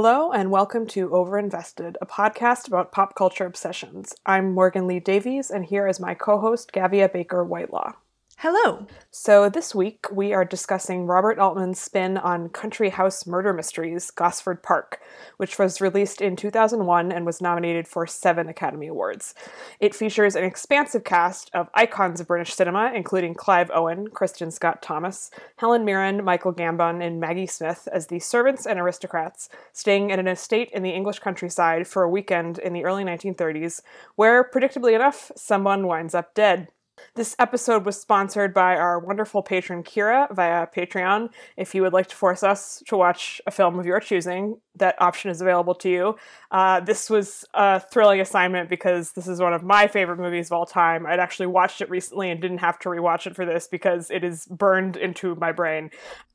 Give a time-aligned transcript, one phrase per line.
[0.00, 4.14] Hello, and welcome to Overinvested, a podcast about pop culture obsessions.
[4.24, 7.94] I'm Morgan Lee Davies, and here is my co host, Gavia Baker Whitelaw.
[8.42, 8.86] Hello.
[9.10, 14.62] So, this week we are discussing Robert Altman's spin on country house murder mysteries, Gosford
[14.62, 15.00] Park,
[15.38, 19.34] which was released in 2001 and was nominated for seven Academy Awards.
[19.80, 24.82] It features an expansive cast of icons of British cinema, including Clive Owen, Kristin Scott
[24.82, 30.20] Thomas, Helen Mirren, Michael Gambon, and Maggie Smith as the servants and aristocrats staying at
[30.20, 33.82] an estate in the English countryside for a weekend in the early 1930s,
[34.14, 36.68] where, predictably enough, someone winds up dead.
[37.14, 41.30] This episode was sponsored by our wonderful patron Kira via Patreon.
[41.56, 45.00] If you would like to force us to watch a film of your choosing, that
[45.00, 46.16] option is available to you.
[46.50, 50.52] Uh, this was a thrilling assignment because this is one of my favorite movies of
[50.52, 51.06] all time.
[51.06, 54.24] I'd actually watched it recently and didn't have to rewatch it for this because it
[54.24, 55.90] is burned into my brain.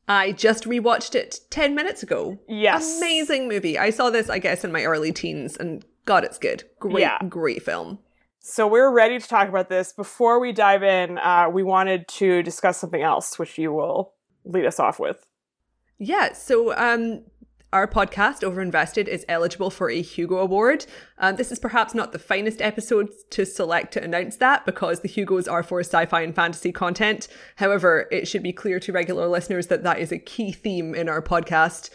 [0.08, 2.38] I just rewatched it 10 minutes ago.
[2.48, 2.98] Yes.
[2.98, 3.78] Amazing movie.
[3.78, 6.64] I saw this, I guess, in my early teens and God, it's good.
[6.80, 7.18] Great, yeah.
[7.30, 8.00] great film.
[8.46, 9.94] So we're ready to talk about this.
[9.94, 14.66] Before we dive in, uh, we wanted to discuss something else, which you will lead
[14.66, 15.26] us off with.
[15.98, 16.34] Yeah.
[16.34, 17.22] So um,
[17.72, 20.86] our podcast, Overinvested, is eligible for a Hugo Award.
[21.20, 25.08] Um, this is perhaps not the finest episode to select to announce that because the
[25.08, 27.30] Hugos are for sci fi and fantasy content.
[27.56, 31.08] However, it should be clear to regular listeners that that is a key theme in
[31.08, 31.92] our podcast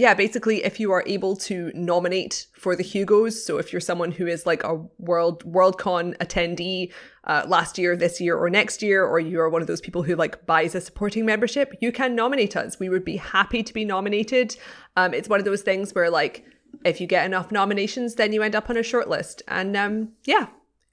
[0.00, 4.10] yeah, basically, if you are able to nominate for the Hugos, so if you're someone
[4.10, 6.90] who is like a World Worldcon attendee
[7.24, 10.02] uh, last year, this year, or next year, or you are one of those people
[10.02, 12.80] who like buys a supporting membership, you can nominate us.
[12.80, 14.56] We would be happy to be nominated.
[14.96, 16.46] Um, it's one of those things where like
[16.82, 19.42] if you get enough nominations, then you end up on a short list.
[19.48, 20.46] And um, yeah,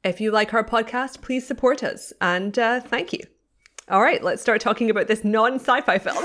[0.04, 2.12] if you like our podcast, please support us.
[2.20, 3.22] And uh, thank you.
[3.90, 6.18] All right, let's start talking about this non sci fi film.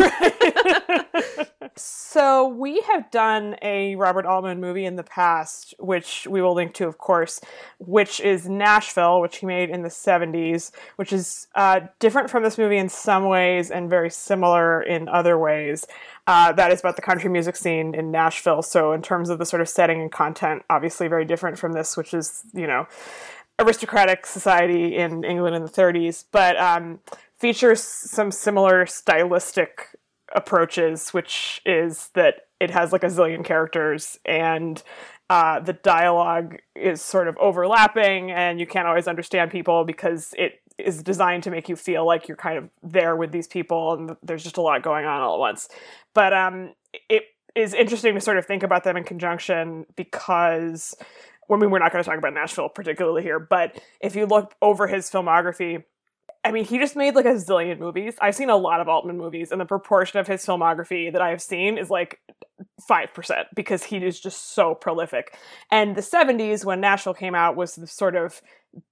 [1.76, 6.74] so, we have done a Robert Altman movie in the past, which we will link
[6.74, 7.40] to, of course,
[7.78, 12.58] which is Nashville, which he made in the 70s, which is uh, different from this
[12.58, 15.86] movie in some ways and very similar in other ways.
[16.26, 18.62] Uh, that is about the country music scene in Nashville.
[18.62, 21.96] So, in terms of the sort of setting and content, obviously very different from this,
[21.96, 22.88] which is, you know,
[23.60, 26.24] aristocratic society in England in the 30s.
[26.32, 26.98] But um,
[27.42, 29.88] features some similar stylistic
[30.32, 34.80] approaches, which is that it has like a zillion characters and
[35.28, 40.60] uh, the dialogue is sort of overlapping and you can't always understand people because it
[40.78, 44.16] is designed to make you feel like you're kind of there with these people and
[44.22, 45.68] there's just a lot going on all at once.
[46.14, 46.74] But um,
[47.08, 47.24] it
[47.56, 50.94] is interesting to sort of think about them in conjunction because
[51.50, 54.54] I mean, we're not going to talk about Nashville particularly here, but if you look
[54.62, 55.82] over his filmography,
[56.44, 58.14] I mean, he just made like a zillion movies.
[58.20, 61.30] I've seen a lot of Altman movies, and the proportion of his filmography that I
[61.30, 62.20] have seen is like
[62.90, 65.36] 5% because he is just so prolific.
[65.70, 68.42] And the 70s, when Nashville came out, was the sort of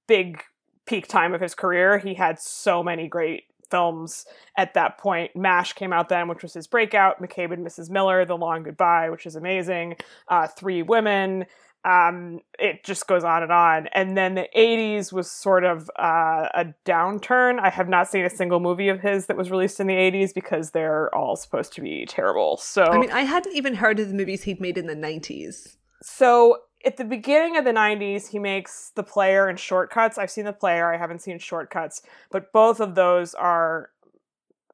[0.06, 0.42] big
[0.86, 1.98] peak time of his career.
[1.98, 5.34] He had so many great films at that point.
[5.34, 7.22] MASH came out then, which was his breakout.
[7.22, 7.90] McCabe and Mrs.
[7.90, 9.96] Miller, The Long Goodbye, which is amazing.
[10.28, 11.46] Uh, Three Women
[11.84, 13.86] um, it just goes on and on.
[13.88, 17.58] And then the 80s was sort of uh, a downturn.
[17.58, 20.34] I have not seen a single movie of his that was released in the 80s
[20.34, 22.58] because they're all supposed to be terrible.
[22.58, 25.76] So I mean, I hadn't even heard of the movies he'd made in the 90s.
[26.02, 30.18] So at the beginning of the 90s, he makes The Player and Shortcuts.
[30.18, 33.90] I've seen The Player, I haven't seen Shortcuts, but both of those are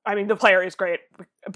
[0.07, 1.01] I mean, the player is great,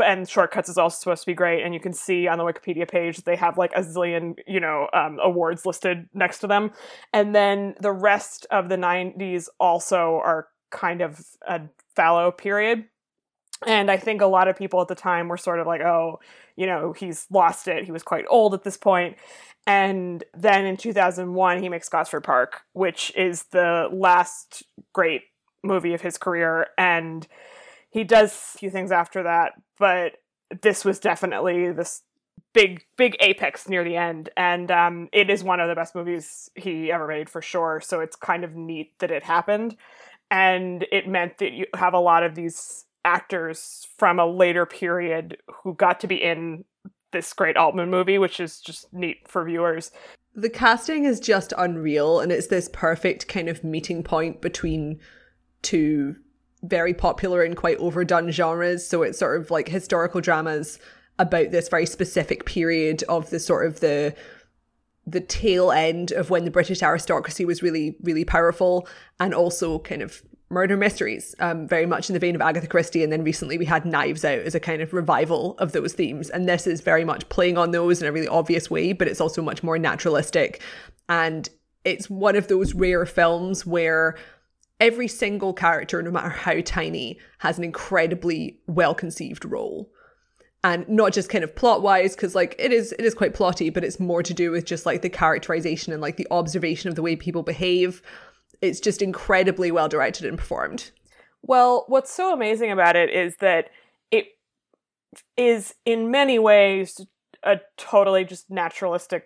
[0.05, 1.63] and shortcuts is also supposed to be great.
[1.63, 4.89] And you can see on the Wikipedia page they have like a zillion, you know,
[4.93, 6.73] um, awards listed next to them.
[7.13, 11.63] And then the rest of the '90s also are kind of a
[11.95, 12.87] fallow period.
[13.67, 16.19] And I think a lot of people at the time were sort of like, oh,
[16.57, 17.85] you know, he's lost it.
[17.85, 19.17] He was quite old at this point.
[19.67, 24.63] And then in 2001, he makes Gosford Park, which is the last
[24.95, 25.23] great
[25.63, 26.69] movie of his career.
[26.79, 27.27] And
[27.91, 30.15] he does a few things after that, but
[30.63, 32.03] this was definitely this
[32.53, 34.31] big big apex near the end.
[34.37, 37.81] And um, it is one of the best movies he ever made for sure.
[37.81, 39.77] So it's kind of neat that it happened.
[40.31, 45.39] And it meant that you have a lot of these actors from a later period
[45.63, 46.65] who got to be in
[47.13, 49.91] this great Altman movie which is just neat for viewers.
[50.35, 55.01] The casting is just unreal and it's this perfect kind of meeting point between
[55.63, 56.17] two
[56.63, 58.87] very popular and quite overdone genres.
[58.87, 60.79] So it's sort of like historical dramas
[61.19, 64.15] about this very specific period of the sort of the
[65.07, 68.87] the tail end of when the British aristocracy was really, really powerful,
[69.19, 73.03] and also kind of murder mysteries, um, very much in the vein of Agatha Christie.
[73.03, 76.29] And then recently we had Knives Out as a kind of revival of those themes.
[76.29, 79.21] And this is very much playing on those in a really obvious way, but it's
[79.21, 80.61] also much more naturalistic.
[81.09, 81.49] And
[81.85, 84.17] it's one of those rare films where
[84.81, 89.91] every single character, no matter how tiny, has an incredibly well conceived role.
[90.63, 93.73] And not just kind of plot wise, because like it is it is quite plotty,
[93.73, 96.97] but it's more to do with just like the characterization and like the observation of
[96.97, 98.03] the way people behave
[98.61, 100.91] it's just incredibly well directed and performed.
[101.43, 103.71] Well, what's so amazing about it is that
[104.11, 104.27] it
[105.37, 107.01] is in many ways
[107.43, 109.25] a totally just naturalistic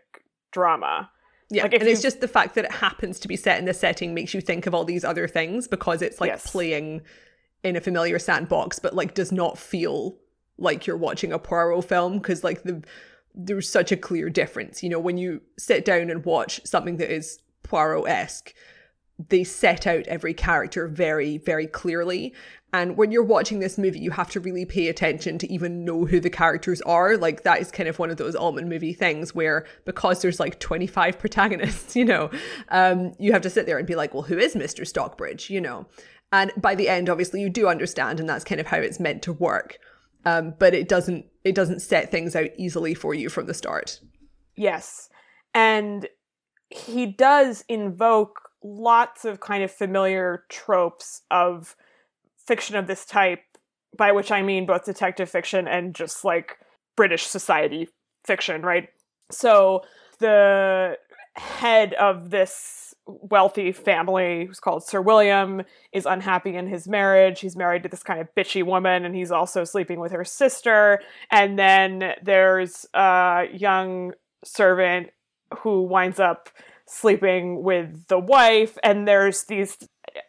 [0.53, 1.11] drama.
[1.55, 3.79] Yeah, like and it's just the fact that it happens to be set in this
[3.79, 6.51] setting makes you think of all these other things because it's like yes.
[6.51, 7.03] playing
[7.63, 10.17] in a familiar sandbox, but like does not feel
[10.59, 12.83] like you're watching a Poirot film because like the
[13.35, 14.83] there's such a clear difference.
[14.83, 18.55] You know, when you sit down and watch something that is Poirot esque,
[19.29, 22.35] they set out every character very, very clearly.
[22.75, 26.07] And when you're watching this movie, you have to really pay attention to even know
[26.07, 27.17] who the characters are.
[27.17, 30.59] Like, that is kind of one of those Altman movie things where because there's like
[30.59, 32.31] 25 protagonists, you know,
[32.71, 34.85] um, you have to sit there and be like, well, who is Mr.
[34.85, 35.87] Stockbridge, you know?
[36.33, 39.23] And by the end, obviously, you do understand, and that's kind of how it's meant
[39.23, 39.79] to work.
[40.25, 44.01] Um, but it doesn't it doesn't set things out easily for you from the start.
[44.57, 45.09] Yes,
[45.55, 46.09] and
[46.71, 51.77] he does invoke lots of kind of familiar tropes of
[52.47, 53.43] fiction of this type,
[53.97, 56.59] by which I mean both detective fiction and just like
[56.97, 57.89] British society
[58.25, 58.89] fiction, right?
[59.31, 59.83] So
[60.19, 60.97] the
[61.37, 65.63] head of this wealthy family, who's called Sir William,
[65.93, 67.41] is unhappy in his marriage.
[67.41, 71.01] He's married to this kind of bitchy woman, and he's also sleeping with her sister.
[71.31, 74.13] And then there's a young
[74.45, 75.11] servant
[75.59, 76.49] who winds up
[76.87, 79.79] sleeping with the wife and there's these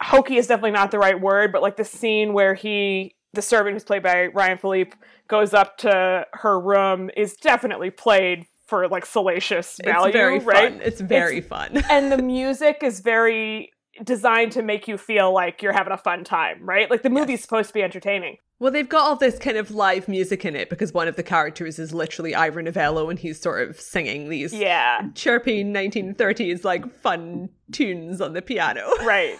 [0.01, 3.75] hokey is definitely not the right word but like the scene where he the servant
[3.75, 4.95] who's played by Ryan Phillippe,
[5.27, 10.71] goes up to her room is definitely played for like salacious value, it's very right?
[10.71, 10.81] Fun.
[10.83, 11.83] It's very it's, fun.
[11.89, 13.71] and the music is very
[14.03, 16.89] designed to make you feel like you're having a fun time, right?
[16.89, 17.41] Like the movie's yes.
[17.41, 18.37] supposed to be entertaining.
[18.57, 21.23] Well, they've got all this kind of live music in it because one of the
[21.23, 25.09] characters is literally Ivor Novello and he's sort of singing these yeah.
[25.13, 28.89] chirpy 1930s like fun tunes on the piano.
[29.03, 29.37] Right.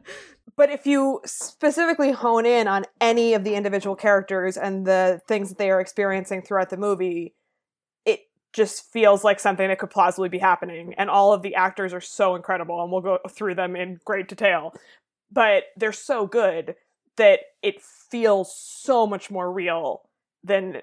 [0.56, 5.48] but if you specifically hone in on any of the individual characters and the things
[5.48, 7.34] that they are experiencing throughout the movie,
[8.52, 10.94] just feels like something that could plausibly be happening.
[10.98, 14.28] And all of the actors are so incredible, and we'll go through them in great
[14.28, 14.74] detail.
[15.30, 16.74] But they're so good
[17.16, 20.02] that it feels so much more real
[20.42, 20.82] than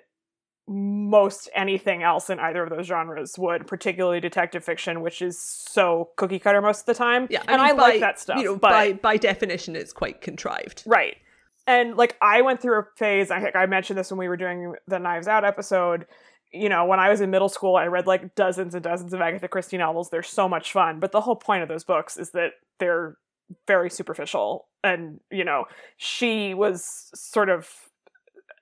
[0.69, 6.10] most anything else in either of those genres would, particularly detective fiction, which is so
[6.18, 7.28] cookie cutter most of the time.
[7.30, 8.38] Yeah, I and mean, I by, like that stuff.
[8.38, 11.18] You know, but, by by definition, it's quite contrived, right?
[11.66, 13.31] And like I went through a phase.
[13.31, 16.06] I think I mentioned this when we were doing the Knives Out episode.
[16.52, 19.22] You know, when I was in middle school, I read like dozens and dozens of
[19.22, 20.10] Agatha Christie novels.
[20.10, 23.18] They're so much fun, but the whole point of those books is that they're
[23.66, 24.68] very superficial.
[24.84, 25.66] And you know
[25.98, 27.70] she was sort of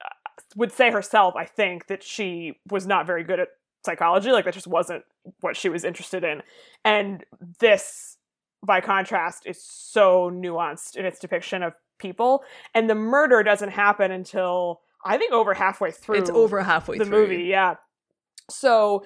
[0.04, 3.50] uh, would say herself i think that she was not very good at
[3.86, 4.32] psychology.
[4.32, 5.04] Like that just wasn't
[5.40, 6.42] what she was interested in.
[6.84, 7.24] And
[7.60, 8.18] this
[8.66, 12.44] by contrast is so nuanced in its depiction of people.
[12.74, 17.06] And the murder doesn't happen until i think over halfway through it's over halfway through
[17.06, 17.28] the through.
[17.28, 17.76] movie yeah
[18.50, 19.06] so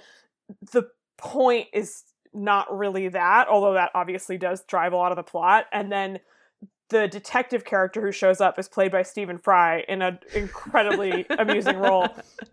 [0.72, 0.84] the
[1.18, 2.04] point is
[2.34, 5.66] not really that, although that obviously does drive a lot of the plot.
[5.72, 6.20] And then
[6.90, 11.78] the detective character who shows up is played by Stephen Fry in an incredibly amusing
[11.78, 12.08] role.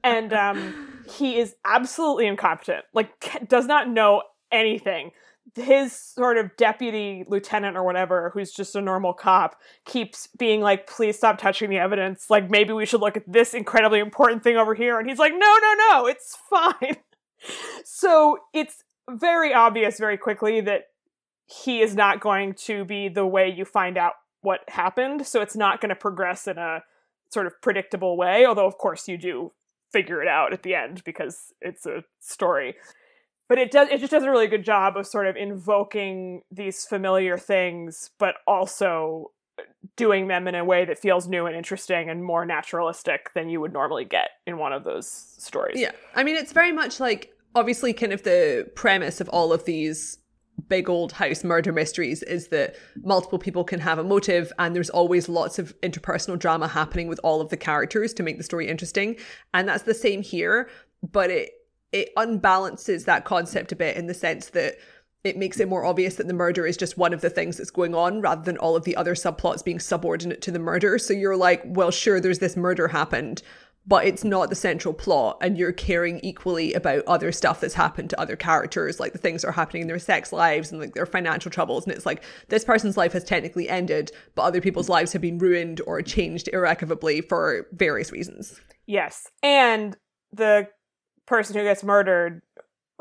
[0.04, 5.10] And um, he is absolutely incompetent, like, does not know anything.
[5.54, 10.86] His sort of deputy lieutenant or whatever, who's just a normal cop, keeps being like,
[10.86, 12.28] please stop touching the evidence.
[12.28, 14.98] Like, maybe we should look at this incredibly important thing over here.
[14.98, 16.96] And he's like, no, no, no, it's fine.
[17.84, 20.88] so it's very obvious very quickly that
[21.46, 25.26] he is not going to be the way you find out what happened.
[25.26, 26.82] So it's not going to progress in a
[27.30, 29.52] sort of predictable way, although, of course, you do
[29.92, 32.74] figure it out at the end because it's a story.
[33.48, 36.84] But it does it just does a really good job of sort of invoking these
[36.84, 39.32] familiar things, but also
[39.96, 43.60] doing them in a way that feels new and interesting and more naturalistic than you
[43.60, 45.80] would normally get in one of those stories.
[45.80, 45.92] Yeah.
[46.14, 50.18] I mean, it's very much like obviously kind of the premise of all of these
[50.68, 54.90] big old house murder mysteries is that multiple people can have a motive and there's
[54.90, 58.66] always lots of interpersonal drama happening with all of the characters to make the story
[58.66, 59.16] interesting
[59.52, 60.68] and that's the same here
[61.12, 61.50] but it
[61.92, 64.76] it unbalances that concept a bit in the sense that
[65.24, 67.70] it makes it more obvious that the murder is just one of the things that's
[67.70, 70.98] going on rather than all of the other subplots being subordinate to the murder.
[70.98, 73.42] So you're like, well, sure, there's this murder happened,
[73.86, 78.10] but it's not the central plot and you're caring equally about other stuff that's happened
[78.10, 80.94] to other characters like the things that are happening in their sex lives and like
[80.94, 81.84] their financial troubles.
[81.84, 85.38] And it's like this person's life has technically ended but other people's lives have been
[85.38, 88.60] ruined or changed irrevocably for various reasons.
[88.86, 89.28] Yes.
[89.42, 89.96] And
[90.32, 90.68] the
[91.26, 92.42] person who gets murdered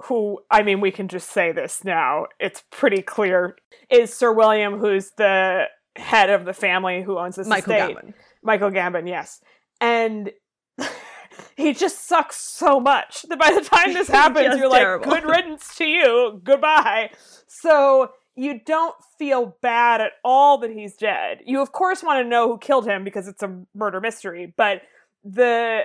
[0.06, 3.56] who I mean we can just say this now it's pretty clear
[3.90, 5.66] is Sir William who's the
[5.96, 8.14] head of the family who owns this Michael estate Gambon.
[8.44, 9.42] Michael Gambon yes
[9.80, 10.32] and
[11.56, 15.76] he just sucks so much that by the time this happens, you're like, good riddance
[15.76, 16.42] to you.
[16.44, 17.12] Goodbye.
[17.48, 21.40] So you don't feel bad at all that he's dead.
[21.46, 24.82] You, of course, want to know who killed him because it's a murder mystery, but
[25.24, 25.82] the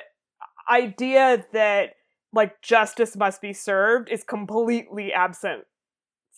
[0.69, 1.95] idea that
[2.33, 5.65] like justice must be served is completely absent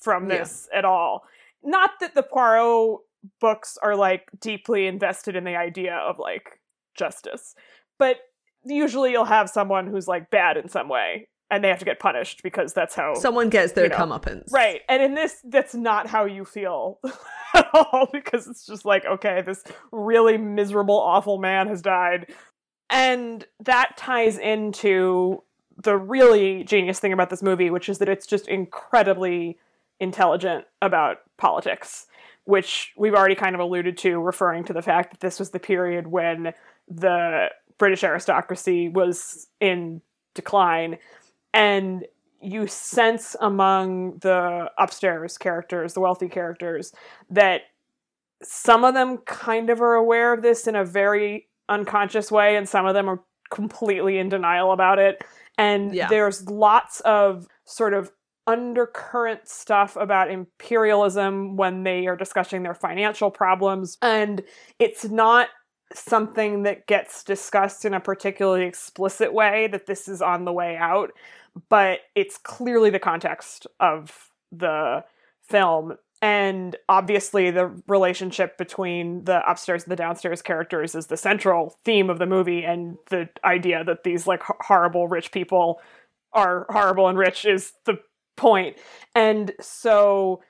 [0.00, 0.38] from Yeah.
[0.38, 1.24] this at all.
[1.62, 3.00] Not that the Poirot
[3.40, 6.58] books are like deeply invested in the idea of like
[6.96, 7.54] justice,
[7.98, 8.16] but
[8.64, 11.98] usually you'll have someone who's like bad in some way and they have to get
[12.00, 15.74] punished because that's how someone gets their You know, comeuppance right and in this that's
[15.74, 16.98] not how you feel
[17.54, 22.32] at all because it's just like okay this really miserable awful man has died
[22.88, 25.42] and that ties into
[25.82, 29.58] the really genius thing about this movie which is that it's just incredibly
[30.00, 32.06] intelligent about politics
[32.44, 35.60] which we've already kind of alluded to referring to the fact that this was the
[35.60, 36.52] period when
[36.88, 37.48] the
[37.78, 40.00] british aristocracy was in
[40.34, 40.98] decline.
[41.54, 42.06] And
[42.40, 46.92] you sense among the upstairs characters, the wealthy characters,
[47.30, 47.62] that
[48.42, 52.68] some of them kind of are aware of this in a very unconscious way, and
[52.68, 53.20] some of them are
[53.52, 55.22] completely in denial about it.
[55.58, 56.08] And Yeah.
[56.08, 58.10] there's lots of sort of
[58.46, 63.98] undercurrent stuff about imperialism when they are discussing their financial problems.
[64.02, 64.42] And
[64.80, 65.48] it's not
[65.94, 70.76] something that gets discussed in a particularly explicit way that this is on the way
[70.76, 71.12] out
[71.68, 75.04] but it's clearly the context of the
[75.42, 81.76] film and obviously the relationship between the upstairs and the downstairs characters is the central
[81.84, 85.80] theme of the movie and the idea that these like horrible rich people
[86.32, 87.98] are horrible and rich is the
[88.36, 88.78] point
[89.14, 90.40] and so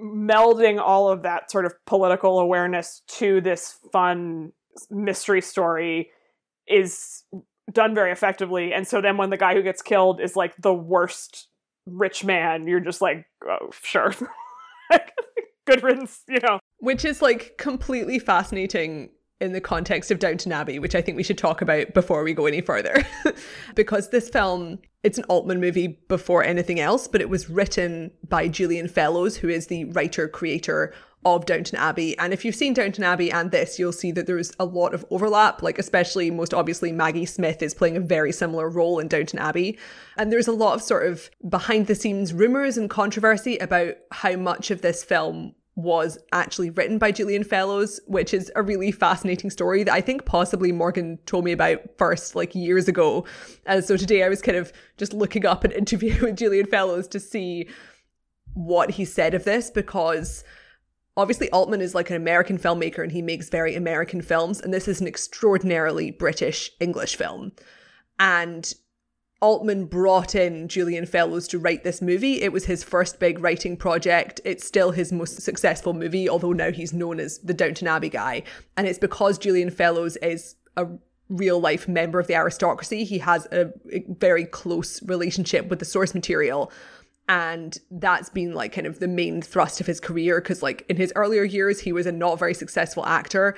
[0.00, 4.52] melding all of that sort of political awareness to this fun
[4.90, 6.10] mystery story
[6.68, 7.24] is
[7.72, 8.72] done very effectively.
[8.72, 11.48] And so then when the guy who gets killed is like the worst
[11.86, 14.14] rich man, you're just like, oh, sure.
[15.66, 16.60] Good riddance, you know.
[16.78, 21.22] which is like completely fascinating in the context of Downton Abbey, which I think we
[21.22, 23.06] should talk about before we go any further.
[23.74, 28.48] because this film, it's an Altman movie before anything else, but it was written by
[28.48, 30.94] Julian Fellowes, who is the writer creator
[31.26, 32.16] of Downton Abbey.
[32.18, 35.04] And if you've seen Downton Abbey and this, you'll see that there's a lot of
[35.10, 39.40] overlap, like especially most obviously Maggie Smith is playing a very similar role in Downton
[39.40, 39.76] Abbey.
[40.16, 44.36] And there's a lot of sort of behind the scenes rumors and controversy about how
[44.36, 49.50] much of this film was actually written by Julian Fellowes, which is a really fascinating
[49.50, 53.26] story that I think possibly Morgan told me about first, like years ago.
[53.66, 57.06] And so today I was kind of just looking up an interview with Julian Fellowes
[57.08, 57.68] to see
[58.54, 60.42] what he said of this because
[61.14, 64.88] obviously Altman is like an American filmmaker and he makes very American films, and this
[64.88, 67.52] is an extraordinarily British English film.
[68.18, 68.72] And
[69.42, 72.40] Altman brought in Julian Fellowes to write this movie.
[72.40, 74.40] It was his first big writing project.
[74.44, 78.44] It's still his most successful movie, although now he's known as the Downton Abbey guy.
[78.78, 80.86] And it's because Julian Fellowes is a
[81.28, 83.04] real life member of the aristocracy.
[83.04, 83.72] He has a
[84.08, 86.72] very close relationship with the source material.
[87.28, 90.96] And that's been like kind of the main thrust of his career because, like, in
[90.96, 93.54] his earlier years, he was a not very successful actor.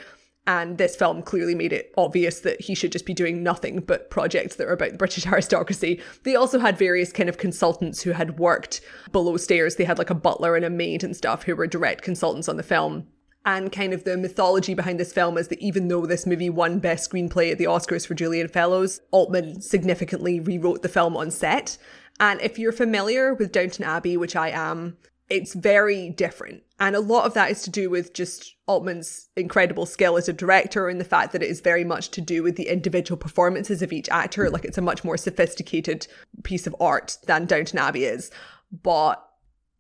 [0.49, 4.09] And this film clearly made it obvious that he should just be doing nothing but
[4.09, 6.01] projects that are about the British aristocracy.
[6.23, 8.81] They also had various kind of consultants who had worked
[9.13, 9.77] below stairs.
[9.77, 12.57] They had like a butler and a maid and stuff who were direct consultants on
[12.57, 13.07] the film.
[13.45, 16.79] And kind of the mythology behind this film is that even though this movie won
[16.79, 21.77] Best Screenplay at the Oscars for Julian Fellowes, Altman significantly rewrote the film on set.
[22.21, 24.97] And if you're familiar with Downton Abbey, which I am,
[25.29, 26.63] it's very different.
[26.81, 30.33] And a lot of that is to do with just Altman's incredible skill as a
[30.33, 33.83] director and the fact that it is very much to do with the individual performances
[33.83, 34.49] of each actor.
[34.49, 36.07] Like it's a much more sophisticated
[36.45, 38.31] piece of art than Downton Abbey is.
[38.71, 39.23] But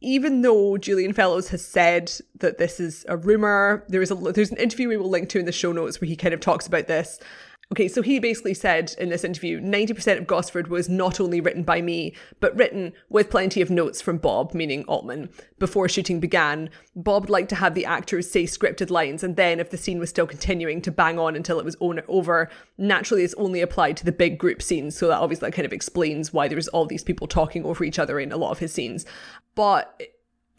[0.00, 4.50] even though Julian Fellowes has said that this is a rumor, there is a there's
[4.50, 6.66] an interview we will link to in the show notes where he kind of talks
[6.66, 7.18] about this.
[7.70, 11.64] Okay, so he basically said in this interview 90% of Gosford was not only written
[11.64, 15.28] by me, but written with plenty of notes from Bob, meaning Altman.
[15.58, 19.68] Before shooting began, Bob liked to have the actors say scripted lines, and then if
[19.68, 22.48] the scene was still continuing, to bang on until it was over.
[22.78, 26.32] Naturally, it's only applied to the big group scenes, so that obviously kind of explains
[26.32, 29.04] why there's all these people talking over each other in a lot of his scenes.
[29.54, 30.00] But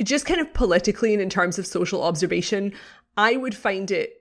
[0.04, 2.72] just kind of politically and in terms of social observation,
[3.18, 4.19] I would find it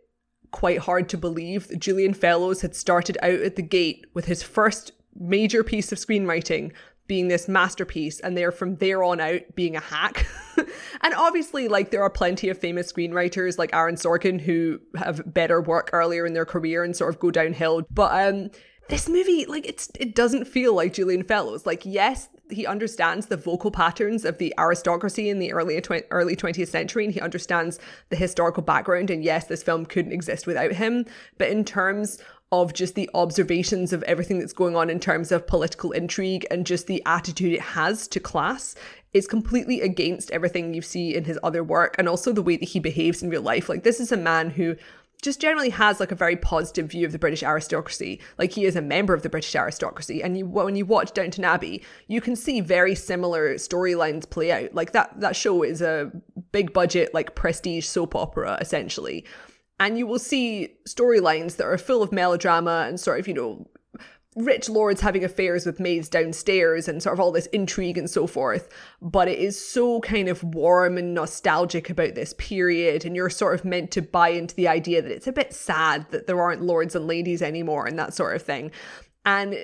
[0.51, 4.43] quite hard to believe that Julian Fellowes had started out at the gate with his
[4.43, 6.73] first major piece of screenwriting
[7.07, 10.27] being this masterpiece and they're from there on out being a hack.
[11.01, 15.61] and obviously, like, there are plenty of famous screenwriters like Aaron Sorkin who have better
[15.61, 17.83] work earlier in their career and sort of go downhill.
[17.91, 18.51] But um
[18.89, 21.67] this movie, like, it's it doesn't feel like Julian Fellowes.
[21.67, 26.37] Like, yes, he understands the vocal patterns of the aristocracy in the early tw- early
[26.37, 27.79] 20th century and he understands
[28.11, 31.05] the historical background and yes this film couldn't exist without him.
[31.37, 32.19] But in terms
[32.51, 36.67] of just the observations of everything that's going on in terms of political intrigue and
[36.67, 38.75] just the attitude it has to class
[39.13, 42.69] is completely against everything you see in his other work and also the way that
[42.69, 43.69] he behaves in real life.
[43.69, 44.77] Like this is a man who
[45.23, 48.21] just generally has like a very positive view of the British aristocracy.
[48.39, 51.45] Like he is a member of the British aristocracy, and you when you watch Downton
[51.45, 54.75] Abbey, you can see very similar storylines play out.
[54.75, 56.13] Like that that show is a
[56.53, 59.25] big budget like prestige soap opera essentially.
[59.81, 63.69] And you will see storylines that are full of melodrama and sort of, you know,
[64.37, 68.27] rich lords having affairs with maids downstairs and sort of all this intrigue and so
[68.27, 68.69] forth.
[69.03, 73.05] But it is so kind of warm and nostalgic about this period.
[73.05, 76.11] And you're sort of meant to buy into the idea that it's a bit sad
[76.11, 78.71] that there aren't lords and ladies anymore and that sort of thing.
[79.25, 79.57] And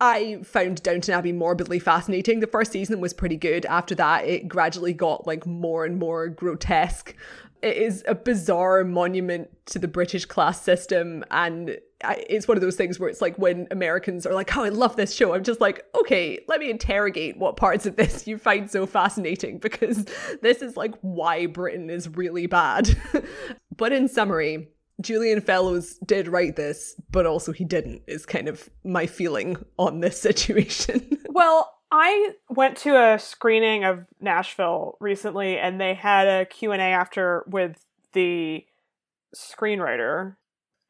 [0.00, 2.40] I found Downton Abbey morbidly fascinating.
[2.40, 3.66] The first season was pretty good.
[3.66, 7.14] After that, it gradually got like more and more grotesque.
[7.62, 12.76] It is a bizarre monument to the British class system and it's one of those
[12.76, 15.60] things where it's like when Americans are like, "Oh, I love this show." I'm just
[15.60, 20.06] like, "Okay, let me interrogate what parts of this you find so fascinating because
[20.42, 22.96] this is like why Britain is really bad."
[23.76, 24.68] but in summary,
[25.00, 28.02] Julian Fellowes did write this, but also he didn't.
[28.06, 31.18] Is kind of my feeling on this situation.
[31.28, 37.44] well, I went to a screening of Nashville recently and they had a Q&A after
[37.48, 37.82] with
[38.12, 38.64] the
[39.34, 40.36] screenwriter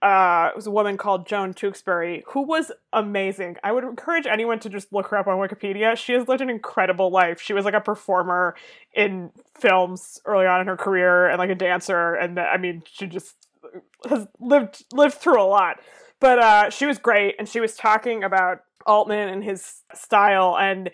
[0.00, 3.56] uh, it was a woman called Joan Tewkesbury who was amazing.
[3.64, 5.96] I would encourage anyone to just look her up on Wikipedia.
[5.96, 7.40] She has lived an incredible life.
[7.40, 8.54] She was like a performer
[8.94, 13.06] in films early on in her career and like a dancer, and I mean, she
[13.06, 13.34] just
[14.08, 15.80] has lived lived through a lot.
[16.20, 20.90] But uh, she was great, and she was talking about Altman and his style, and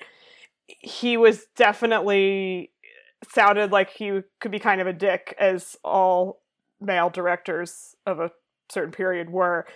[0.67, 2.71] he was definitely
[3.31, 6.41] sounded like he could be kind of a dick, as all
[6.81, 8.31] male directors of a
[8.71, 9.67] certain period were,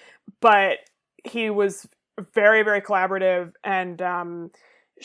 [0.41, 0.79] but
[1.25, 1.89] he was
[2.35, 4.51] very very collaborative and um,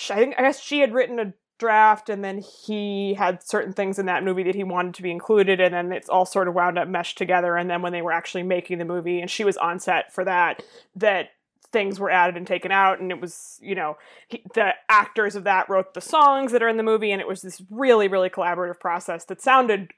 [0.10, 4.00] I think I guess she had written a draft and then he had certain things
[4.00, 6.54] in that movie that he wanted to be included and then it's all sort of
[6.54, 9.43] wound up meshed together and then when they were actually making the movie and she
[9.43, 10.63] was on set for that
[10.96, 11.30] that
[11.72, 15.43] things were added and taken out and it was you know he, the actors of
[15.43, 18.30] that wrote the songs that are in the movie and it was this really really
[18.30, 19.91] collaborative process that sounded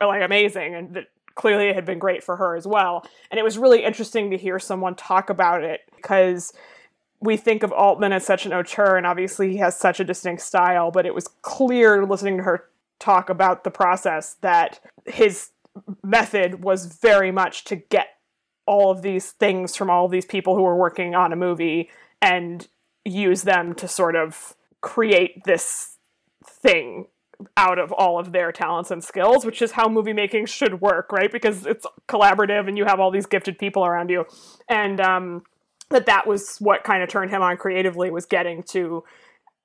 [0.00, 1.06] like amazing and that
[1.42, 3.04] clearly it had been great for her as well.
[3.28, 6.52] And it was really interesting to hear someone talk about it because
[7.20, 10.42] we think of Altman as such an auteur, and obviously he has such a distinct
[10.42, 12.68] style, but it was clear listening to her
[13.00, 15.50] talk about the process that his
[16.04, 18.18] method was very much to get
[18.64, 21.90] all of these things from all of these people who were working on a movie
[22.20, 22.68] and
[23.04, 25.96] use them to sort of create this
[26.44, 27.08] thing
[27.56, 31.12] out of all of their talents and skills, which is how movie making should work,
[31.12, 31.30] right?
[31.30, 34.24] Because it's collaborative and you have all these gifted people around you.
[34.68, 35.42] And um,
[35.90, 39.04] that that was what kind of turned him on creatively was getting to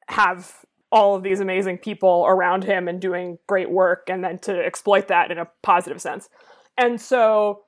[0.09, 4.53] have all of these amazing people around him and doing great work and then to
[4.53, 6.29] exploit that in a positive sense.
[6.77, 7.63] And so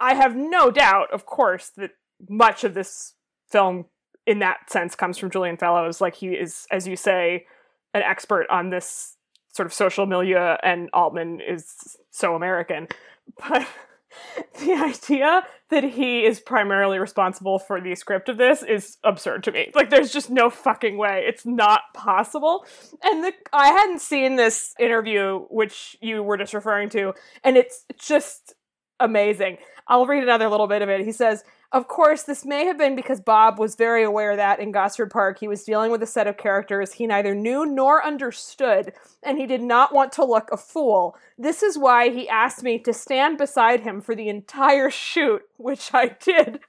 [0.00, 1.92] I have no doubt, of course, that
[2.28, 3.14] much of this
[3.50, 3.86] film
[4.26, 6.00] in that sense comes from Julian Fellowes.
[6.00, 7.46] Like he is, as you say,
[7.94, 9.15] an expert on this
[9.56, 12.88] sort of social milieu and Altman is so American.
[13.36, 13.66] But
[14.60, 19.52] the idea that he is primarily responsible for the script of this is absurd to
[19.52, 19.72] me.
[19.74, 21.24] Like there's just no fucking way.
[21.26, 22.64] It's not possible.
[23.02, 27.84] And the, I hadn't seen this interview which you were just referring to and it's
[27.98, 28.54] just
[29.00, 29.58] amazing.
[29.88, 31.04] I'll read another little bit of it.
[31.04, 34.72] He says, of course, this may have been because Bob was very aware that in
[34.72, 38.92] Gosford Park he was dealing with a set of characters he neither knew nor understood,
[39.22, 41.16] and he did not want to look a fool.
[41.36, 45.90] This is why he asked me to stand beside him for the entire shoot, which
[45.92, 46.60] I did.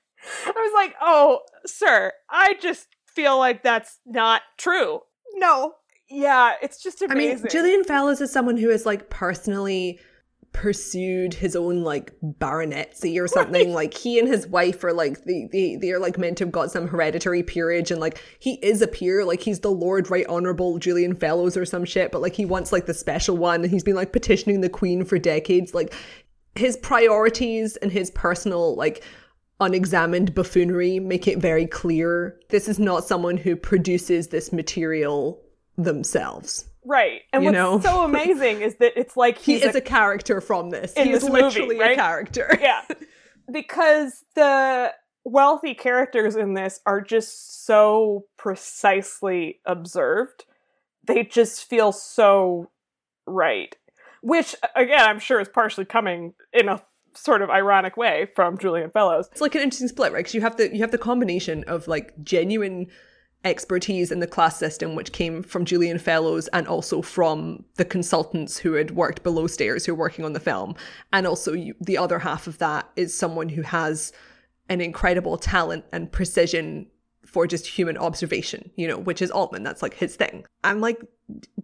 [0.45, 5.01] I was like, oh, sir, I just feel like that's not true.
[5.35, 5.75] No.
[6.09, 7.31] Yeah, it's just amazing.
[7.31, 9.99] I mean, Julian Fellowes is someone who has like personally
[10.57, 13.73] pursued his own like baronetcy or something.
[13.73, 16.51] Like he and his wife are like they, they they are like meant to have
[16.51, 20.25] got some hereditary peerage and like he is a peer, like he's the Lord Right
[20.25, 23.69] Honourable Julian Fellowes or some shit, but like he wants like the special one and
[23.69, 25.75] he's been like petitioning the Queen for decades.
[25.75, 25.93] Like
[26.55, 29.03] his priorities and his personal like
[29.59, 35.39] unexamined buffoonery make it very clear this is not someone who produces this material
[35.77, 36.67] themselves.
[36.87, 37.21] Right.
[37.33, 37.79] And you what's know?
[37.81, 40.93] so amazing is that it's like He is a, character from this.
[40.95, 41.91] he is this movie, literally right?
[41.91, 42.57] a character.
[42.61, 42.81] yeah
[43.51, 44.91] because the
[45.23, 50.45] wealthy characters in this are just so precisely observed
[51.05, 52.69] they just feel so
[53.25, 53.75] right
[54.21, 56.81] which again i'm sure is partially coming in a
[57.13, 60.19] sort of ironic way from julian fellowes It's like an interesting split, right?
[60.19, 62.87] Because you have the you have the combination of like genuine
[63.47, 68.57] expertise in the class system, which came from Julian Fellowes and also from the consultants
[68.57, 70.75] who had worked below stairs who were working on the film,
[71.11, 74.11] and also you, the other half of that is someone who has
[74.69, 76.87] an incredible talent and precision
[77.25, 79.63] for just human observation, you know, which is Altman.
[79.63, 80.45] That's like his thing.
[80.63, 81.01] I'm like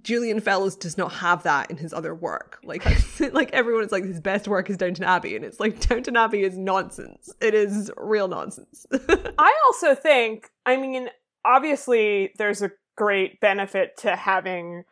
[0.02, 2.60] Julian Fellowes does not have that in his other work.
[2.64, 2.86] Like,
[3.34, 6.44] like everyone is like his best work is Downton Abbey, and it's like Downton Abbey
[6.44, 7.34] is nonsense.
[7.42, 8.86] It is real nonsense.
[9.38, 11.10] i also think i mean
[11.46, 14.84] obviously there's a great benefit to having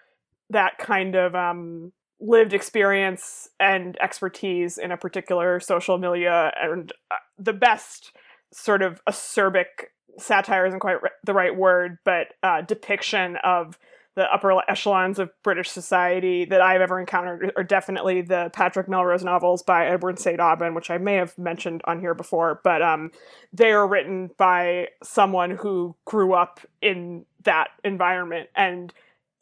[0.50, 7.16] that kind of um lived experience and expertise in a particular social milieu and uh,
[7.40, 8.12] the best
[8.54, 9.66] sort of acerbic
[10.20, 13.80] satire isn't quite the right word but uh, depiction of
[14.16, 19.24] the upper echelons of british society that i've ever encountered are definitely the patrick melrose
[19.24, 23.12] novels by edward st aubyn which i may have mentioned on here before but um,
[23.54, 28.94] they are written by someone who grew up in that environment and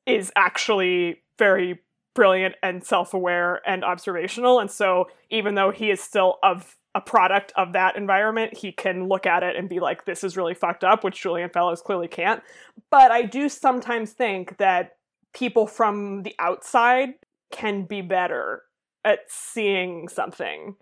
[0.06, 1.80] is actually very
[2.16, 4.60] brilliant and self-aware and observational.
[4.60, 9.08] And so even though he is still of a product of that environment he can
[9.08, 12.08] look at it and be like this is really fucked up which julian fellowes clearly
[12.08, 12.42] can't
[12.90, 14.98] but i do sometimes think that
[15.34, 17.14] people from the outside
[17.52, 18.64] can be better
[19.06, 20.76] at seeing something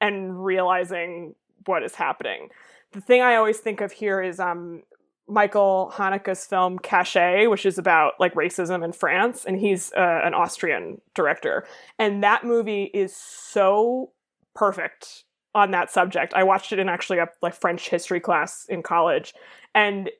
[0.00, 2.48] and realizing what is happening
[2.92, 4.82] the thing i always think of here is um
[5.28, 10.34] Michael Haneke's film Caché, which is about like racism in France, and he's uh, an
[10.34, 11.66] Austrian director.
[11.98, 14.12] And that movie is so
[14.54, 15.24] perfect
[15.56, 16.34] on that subject.
[16.34, 19.34] I watched it in actually a like French history class in college,
[19.74, 20.10] and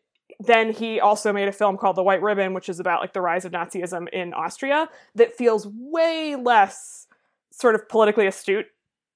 [0.41, 3.21] then he also made a film called The White Ribbon, which is about like the
[3.21, 7.07] rise of Nazism in Austria, that feels way less
[7.51, 8.67] sort of politically astute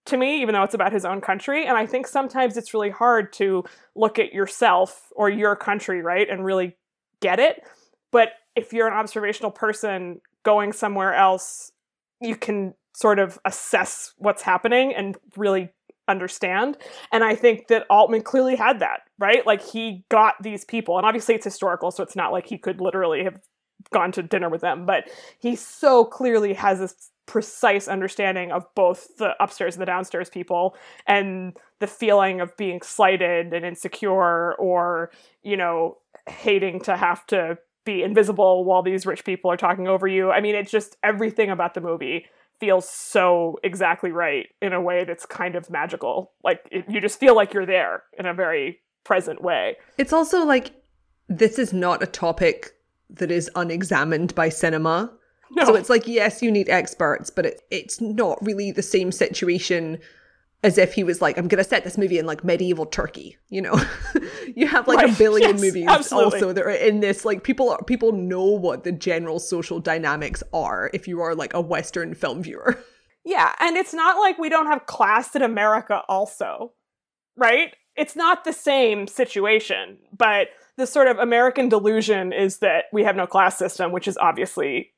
[0.06, 1.66] to me, even though it's about his own country.
[1.66, 6.28] And I think sometimes it's really hard to look at yourself or your country, right,
[6.28, 6.76] and really
[7.20, 7.62] get it.
[8.12, 11.72] But if you're an observational person going somewhere else,
[12.20, 15.70] you can sort of assess what's happening and really
[16.10, 16.76] understand.
[17.12, 19.46] And I think that Altman clearly had that, right?
[19.46, 22.80] Like he got these people, and obviously it's historical, so it's not like he could
[22.80, 23.40] literally have
[23.92, 29.16] gone to dinner with them, but he so clearly has this precise understanding of both
[29.18, 35.10] the upstairs and the downstairs people and the feeling of being slighted and insecure or,
[35.42, 35.96] you know,
[36.28, 40.30] hating to have to be invisible while these rich people are talking over you.
[40.30, 42.26] I mean, it's just everything about the movie
[42.60, 46.32] feels so exactly right in a way that's kind of magical.
[46.44, 49.76] Like it, you just feel like you're there in a very present way.
[49.96, 50.72] it's also like
[51.28, 52.72] this is not a topic
[53.08, 55.12] that is unexamined by cinema.
[55.52, 55.64] No.
[55.64, 59.98] So it's like, yes, you need experts, but it, it's not really the same situation
[60.62, 63.38] as if he was like, I'm going to set this movie in like medieval Turkey.
[63.48, 63.80] You know,
[64.54, 66.40] you have like a billion Yes, movies absolutely.
[66.40, 67.24] also that are in this.
[67.24, 71.54] Like people, are, people know what the general social dynamics are if you are like
[71.54, 72.78] a Western film viewer.
[73.22, 76.72] Yeah, and it's not like we don't have class in America also,
[77.36, 77.74] right?
[77.94, 83.16] It's not the same situation, but the sort of American delusion is that we have
[83.16, 84.92] no class system, which is obviously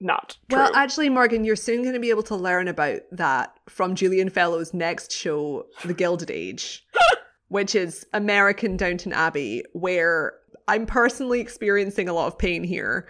[0.00, 0.58] not true.
[0.58, 4.28] Well, actually, Morgan, you're soon going to be able to learn about that from Julian
[4.28, 6.86] Fellowes' next show, The Gilded Age,
[7.48, 10.34] which is American Downton Abbey, where
[10.68, 13.08] I'm personally experiencing a lot of pain here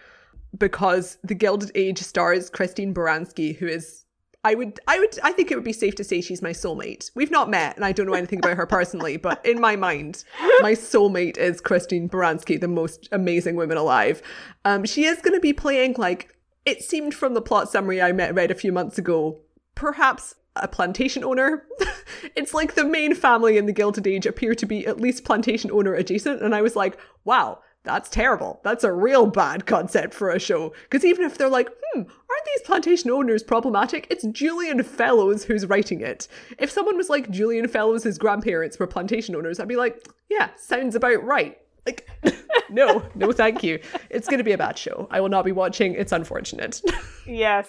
[0.56, 4.04] because The Gilded Age stars Christine Baranski, who is.
[4.44, 7.10] I would, I would, I think it would be safe to say she's my soulmate.
[7.16, 10.22] We've not met, and I don't know anything about her personally, but in my mind,
[10.60, 14.22] my soulmate is Christine Baranski, the most amazing woman alive.
[14.64, 16.35] Um, she is going to be playing like
[16.66, 19.40] it seemed from the plot summary I met, read a few months ago,
[19.74, 21.64] perhaps a plantation owner.
[22.36, 25.70] it's like the main family in the Gilded Age appear to be at least plantation
[25.70, 26.42] owner adjacent.
[26.42, 28.60] And I was like, wow, that's terrible.
[28.64, 30.72] That's a real bad concept for a show.
[30.82, 34.08] Because even if they're like, hmm, aren't these plantation owners problematic?
[34.10, 36.26] It's Julian Fellowes who's writing it.
[36.58, 40.96] If someone was like Julian Fellowes' grandparents were plantation owners, I'd be like, yeah, sounds
[40.96, 41.58] about right.
[41.86, 42.08] Like,
[42.70, 43.78] no, no, thank you.
[44.10, 45.08] It's going to be a bad show.
[45.10, 45.94] I will not be watching.
[45.94, 46.82] It's unfortunate.
[47.26, 47.68] yes,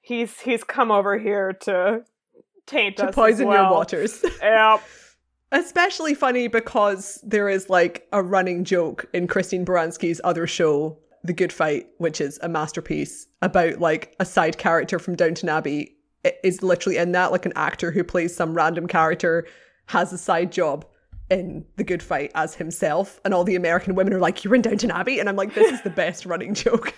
[0.00, 2.04] he's he's come over here to
[2.66, 3.04] taint us.
[3.04, 3.64] to us poison well.
[3.64, 4.24] your waters.
[4.42, 4.82] Yep.
[5.54, 11.34] Especially funny because there is like a running joke in Christine Baranski's other show, The
[11.34, 15.94] Good Fight, which is a masterpiece about like a side character from Downton Abbey
[16.42, 19.46] is literally in that, like an actor who plays some random character
[19.86, 20.86] has a side job
[21.32, 24.62] in The Good Fight as himself, and all the American women are like, "You're in
[24.62, 26.94] Downton Abbey," and I'm like, "This is the best running joke."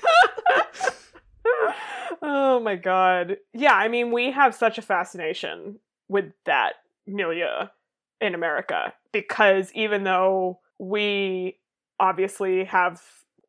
[2.23, 3.37] oh my god.
[3.53, 6.75] Yeah, I mean, we have such a fascination with that
[7.07, 7.69] milieu
[8.21, 11.59] in America because even though we
[12.01, 13.01] obviously have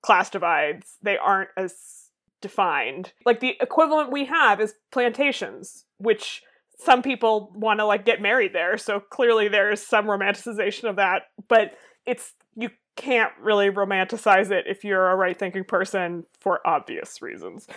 [0.04, 3.12] class divides, they aren't as defined.
[3.26, 6.44] Like the equivalent we have is plantations, which
[6.78, 11.24] some people want to like get married there, so clearly there's some romanticization of that,
[11.48, 17.22] but it's you can't really romanticize it if you're a right thinking person for obvious
[17.22, 17.68] reasons.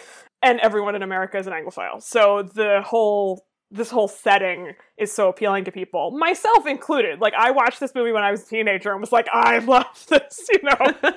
[0.42, 2.02] And everyone in America is an Anglophile.
[2.02, 7.20] So the whole this whole setting is so appealing to people, myself included.
[7.20, 10.06] Like I watched this movie when I was a teenager and was like, I love
[10.08, 10.94] this, you know.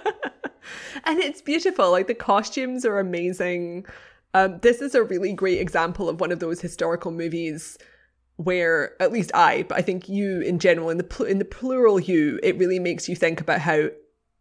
[1.06, 1.92] and it's beautiful.
[1.92, 3.86] Like the costumes are amazing.
[4.34, 7.78] Um, this is a really great example of one of those historical movies
[8.38, 11.46] where, at least I, but I think you in general, in the pl- in the
[11.46, 13.90] plural you, it really makes you think about how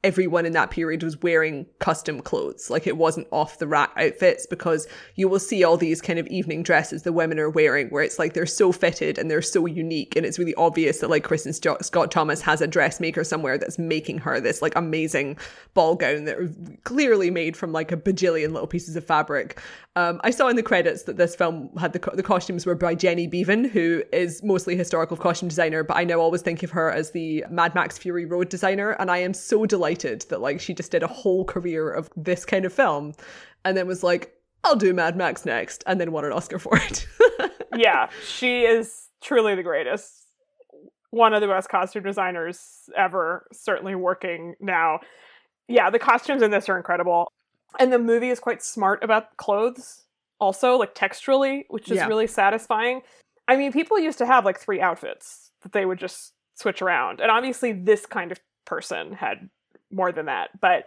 [0.02, 2.70] everyone in that period was wearing custom clothes.
[2.70, 6.26] Like it wasn't off the rack outfits because you will see all these kind of
[6.28, 9.66] evening dresses the women are wearing where it's like they're so fitted and they're so
[9.66, 10.16] unique.
[10.16, 13.78] And it's really obvious that like Kristin St- Scott Thomas has a dressmaker somewhere that's
[13.78, 15.36] making her this like amazing
[15.74, 16.38] ball gown that
[16.84, 19.60] clearly made from like a bajillion little pieces of fabric.
[19.96, 22.76] Um, I saw in the credits that this film had the, co- the costumes were
[22.76, 26.70] by Jenny Beavan, who is mostly historical costume designer, but I now always think of
[26.70, 28.92] her as the Mad Max Fury Road designer.
[28.92, 32.44] And I am so delighted that like she just did a whole career of this
[32.44, 33.14] kind of film
[33.64, 36.76] and then was like, I'll do Mad Max next, and then won an Oscar for
[36.76, 37.06] it.
[37.76, 40.26] yeah, she is truly the greatest.
[41.10, 42.60] One of the best costume designers
[42.96, 45.00] ever, certainly working now.
[45.66, 47.32] Yeah, the costumes in this are incredible.
[47.78, 50.04] And the movie is quite smart about clothes,
[50.40, 52.06] also, like texturally, which is Yeah.
[52.06, 53.02] really satisfying.
[53.48, 57.20] I mean, people used to have like three outfits that they would just switch around.
[57.20, 59.48] And obviously, this kind of person had
[59.90, 60.50] more than that.
[60.60, 60.86] But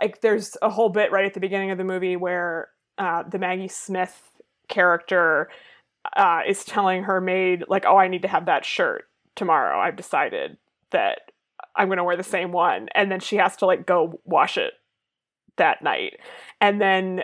[0.00, 3.38] like, there's a whole bit right at the beginning of the movie where uh, the
[3.38, 4.22] Maggie Smith
[4.68, 5.48] character
[6.16, 9.04] uh, is telling her maid, like, oh, I need to have that shirt
[9.34, 9.78] tomorrow.
[9.78, 10.56] I've decided
[10.90, 11.32] that
[11.74, 12.88] I'm going to wear the same one.
[12.94, 14.74] And then she has to, like, go wash it
[15.56, 16.18] that night.
[16.60, 17.22] And then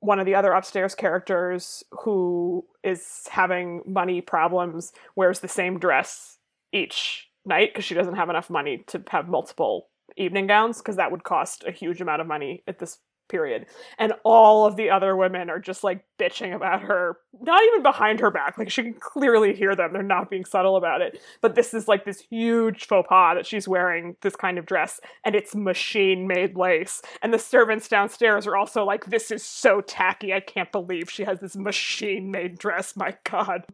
[0.00, 6.38] one of the other upstairs characters who is having money problems wears the same dress
[6.72, 11.10] each night because she doesn't have enough money to have multiple evening gowns because that
[11.10, 12.98] would cost a huge amount of money at this
[13.28, 13.66] period.
[13.98, 18.20] And all of the other women are just like bitching about her, not even behind
[18.20, 18.58] her back.
[18.58, 19.92] Like she can clearly hear them.
[19.92, 21.20] They're not being subtle about it.
[21.40, 25.00] But this is like this huge faux pas that she's wearing this kind of dress
[25.24, 27.02] and it's machine made lace.
[27.22, 30.32] And the servants downstairs are also like, this is so tacky.
[30.32, 32.96] I can't believe she has this machine made dress.
[32.96, 33.64] My God.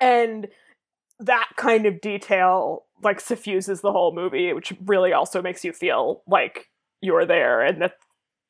[0.00, 0.48] And
[1.18, 6.22] that kind of detail like suffuses the whole movie, which really also makes you feel
[6.26, 6.68] like
[7.00, 7.94] you're there and that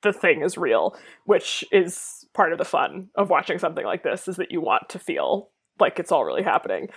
[0.02, 4.28] the thing is real, which is part of the fun of watching something like this
[4.28, 6.88] is that you want to feel like it's all really happening.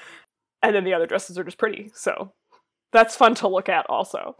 [0.62, 1.92] And then the other dresses are just pretty.
[1.94, 2.34] So
[2.92, 4.36] that's fun to look at also.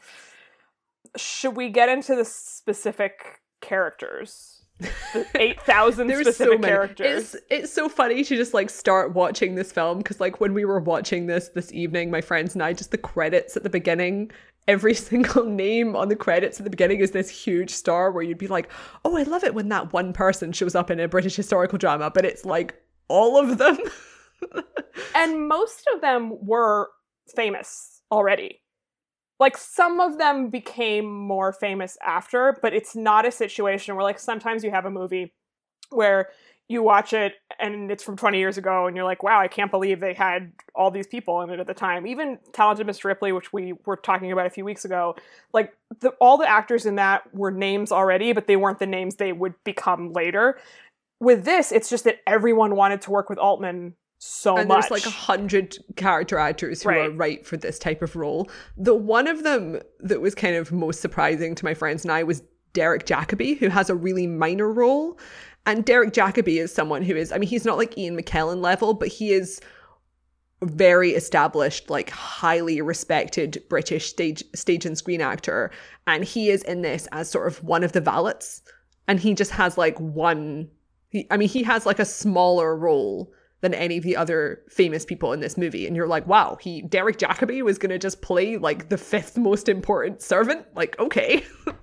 [1.16, 4.55] Should we get into the specific characters?
[5.36, 6.74] 8,000 There's specific so many.
[6.74, 7.36] characters.
[7.36, 10.66] It's it's so funny to just like start watching this film because like when we
[10.66, 14.32] were watching this this evening, my friends and I, just the credits at the beginning,
[14.68, 18.38] every single name on the credits at the beginning is this huge star where you'd
[18.38, 18.70] be like,
[19.04, 22.12] oh, I love it when that one person shows up in a British historical drama,
[22.14, 22.76] but it's like
[23.08, 23.78] all of them.
[25.16, 26.90] and most of them were
[27.36, 28.62] famous already.
[29.40, 34.20] Like some of them became more famous after, but it's not a situation where like
[34.20, 35.34] sometimes you have a movie
[35.90, 36.30] where
[36.68, 39.70] you watch it and it's from 20 years ago and you're like, wow, I can't
[39.70, 42.08] believe they had all these people in it at the time.
[42.08, 43.06] Even Talented Mr.
[43.06, 45.16] Ripley, which we were talking about a few weeks ago,
[45.54, 49.16] like the, all the actors in that were names already, but they weren't the names
[49.16, 50.58] they would become later.
[51.20, 54.90] With this, it's just that everyone wanted to work with Altman so and much.
[54.90, 57.10] there's like a hundred character actors who Right.
[57.10, 58.50] are right for this type of role.
[58.78, 62.24] The one of them that was kind of most surprising to my friends and I
[62.24, 62.42] was
[62.74, 65.20] Derek Jacobi, who has a really minor role.
[65.66, 68.94] And Derek Jacobi is someone who is, I mean, he's not like Ian McKellen level,
[68.94, 69.60] but he is
[70.62, 75.72] very established, like highly respected British stage stage and screen actor.
[76.08, 78.62] And he is in this as sort of one of the valets.
[79.08, 80.70] And he just has like one
[81.10, 83.32] he, I mean, he has like a smaller role
[83.66, 85.88] than any of the other famous people in this movie.
[85.88, 89.68] And you're like, wow, he Derek Jacobi was gonna just play like the fifth most
[89.68, 90.66] important servant?
[90.76, 91.44] Like, okay.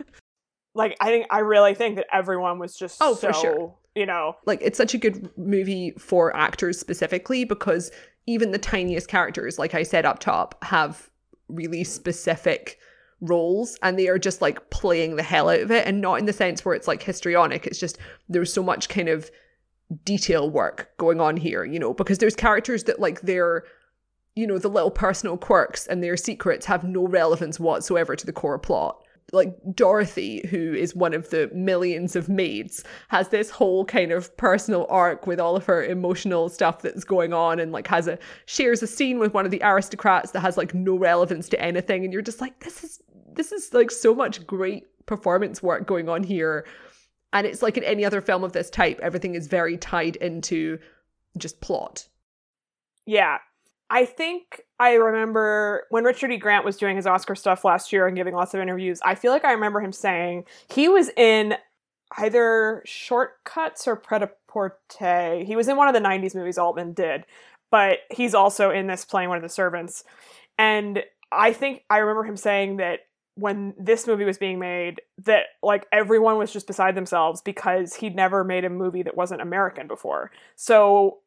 [0.75, 3.75] like I think I really think that everyone was just Oh, so for sure.
[3.95, 7.91] you know like it's such a good movie for actors specifically because
[8.27, 11.11] even the tiniest characters like i said up top have
[11.49, 12.79] really specific
[13.21, 16.25] roles and they are just like playing the hell out of it and not in
[16.25, 19.31] the sense where it's like histrionic it's just there's so much kind of
[20.05, 23.65] detail work going on here you know because there's characters that like they're
[24.35, 28.33] you know the little personal quirks and their secrets have no relevance whatsoever to the
[28.33, 33.85] core plot like Dorothy, who is one of the millions of maids, has this whole
[33.85, 37.87] kind of personal arc with all of her emotional stuff that's going on and like
[37.87, 41.49] has a shares a scene with one of the aristocrats that has like no relevance
[41.49, 42.05] to anything.
[42.05, 43.03] And you're just like, this is
[43.35, 46.67] this is like so much great performance work going on here.
[47.33, 50.79] And it's like in any other film of this type, everything is very tied into
[51.39, 52.09] just plot.
[53.07, 53.39] yeah.
[53.91, 56.39] I think I remember when Richard E.
[56.39, 59.01] Grant was doing his Oscar stuff last year and giving lots of interviews.
[59.05, 61.57] I feel like I remember him saying he was in
[62.17, 64.23] either Short Cuts or Pret
[65.47, 67.27] He was in one of the 90s movies Altman did,
[67.71, 70.05] but he's also in this playing one of the servants.
[70.59, 73.01] And I think I remember him saying that
[73.35, 78.15] when this movie was being made that like everyone was just beside themselves because he'd
[78.15, 80.31] never made a movie that wasn't American before.
[80.55, 81.19] So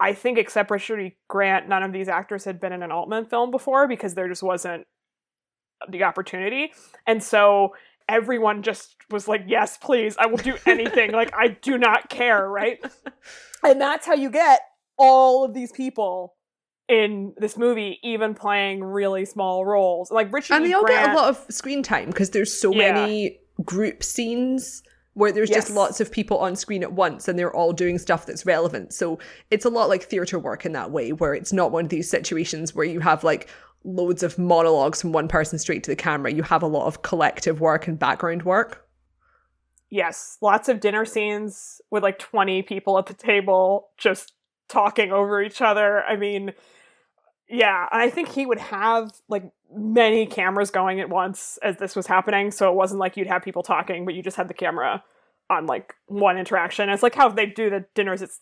[0.00, 1.16] I think except Richard E.
[1.28, 4.42] Grant, none of these actors had been in an Altman film before because there just
[4.42, 4.86] wasn't
[5.88, 6.72] the opportunity.
[7.06, 7.74] And so
[8.08, 11.12] everyone just was like, yes, please, I will do anything.
[11.12, 12.78] like, I do not care, right?
[13.62, 14.60] and that's how you get
[14.96, 16.33] all of these people
[16.88, 20.10] in this movie, even playing really small roles.
[20.10, 22.72] Like Richard and they all Grant, get a lot of screen time because there's so
[22.72, 22.92] Yeah.
[22.92, 24.82] many group scenes
[25.14, 25.66] where there's Yes.
[25.66, 28.92] just lots of people on screen at once and they're all doing stuff that's relevant.
[28.92, 29.18] So
[29.50, 32.10] it's a lot like theatre work in that way, where it's not one of these
[32.10, 33.48] situations where you have like
[33.84, 36.32] loads of monologues from one person straight to the camera.
[36.32, 38.86] You have a lot of collective work and background work.
[39.88, 44.33] Yes, lots of dinner scenes with like 20 people at the table just
[44.68, 46.02] talking over each other.
[46.04, 46.52] I mean,
[47.48, 52.06] yeah, I think he would have like many cameras going at once as this was
[52.06, 55.02] happening, so it wasn't like you'd have people talking, but you just had the camera
[55.50, 56.88] on like one interaction.
[56.88, 58.40] It's like how they do the dinners it's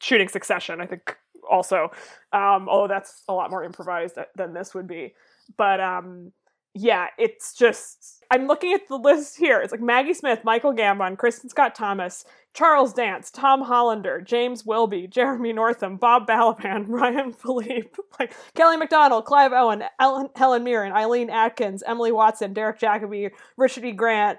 [0.00, 1.16] shooting succession, I think
[1.50, 1.90] also.
[2.32, 5.14] Um although that's a lot more improvised than this would be.
[5.56, 6.32] But um
[6.74, 9.60] yeah, it's just I'm looking at the list here.
[9.60, 15.06] It's like Maggie Smith, Michael Gambon, Kristin Scott Thomas, Charles Dance, Tom Hollander, James Wilby,
[15.06, 21.28] Jeremy Northam, Bob Balaban, Ryan Phillippe, like Kelly Macdonald, Clive Owen, Ellen, Helen Mirren, Eileen
[21.28, 23.92] Atkins, Emily Watson, Derek Jacobi, Richard E.
[23.92, 24.38] Grant.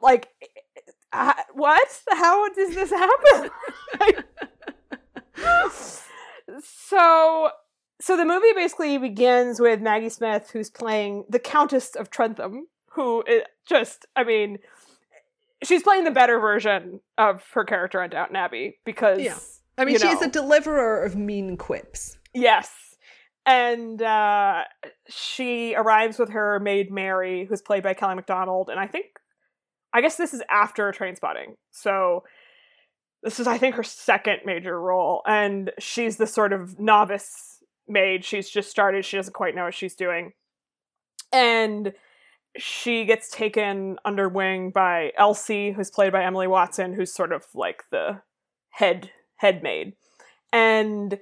[0.00, 0.28] Like,
[1.12, 2.02] uh, what?
[2.10, 3.50] How does this happen?
[6.64, 7.23] so
[8.14, 13.24] so the movie basically begins with Maggie Smith, who's playing the Countess of Trentham, who
[13.26, 14.58] is just, I mean,
[15.64, 19.36] she's playing the better version of her character on Downton Abbey because, Yeah.
[19.76, 22.16] I mean, you she's a deliverer of mean quips.
[22.32, 22.70] yes,
[23.44, 24.62] and uh,
[25.08, 29.06] she arrives with her maid Mary, who's played by Kelly Macdonald, and I think,
[29.92, 32.22] I guess this is after Trainspotting, so
[33.24, 37.53] this is I think her second major role, and she's the sort of novice
[37.88, 38.24] maid.
[38.24, 39.04] She's just started.
[39.04, 40.32] She doesn't quite know what she's doing,
[41.32, 41.92] and
[42.56, 47.44] she gets taken under wing by Elsie, who's played by Emily Watson, who's sort of
[47.54, 48.20] like the
[48.70, 49.94] head head maid,
[50.52, 51.18] and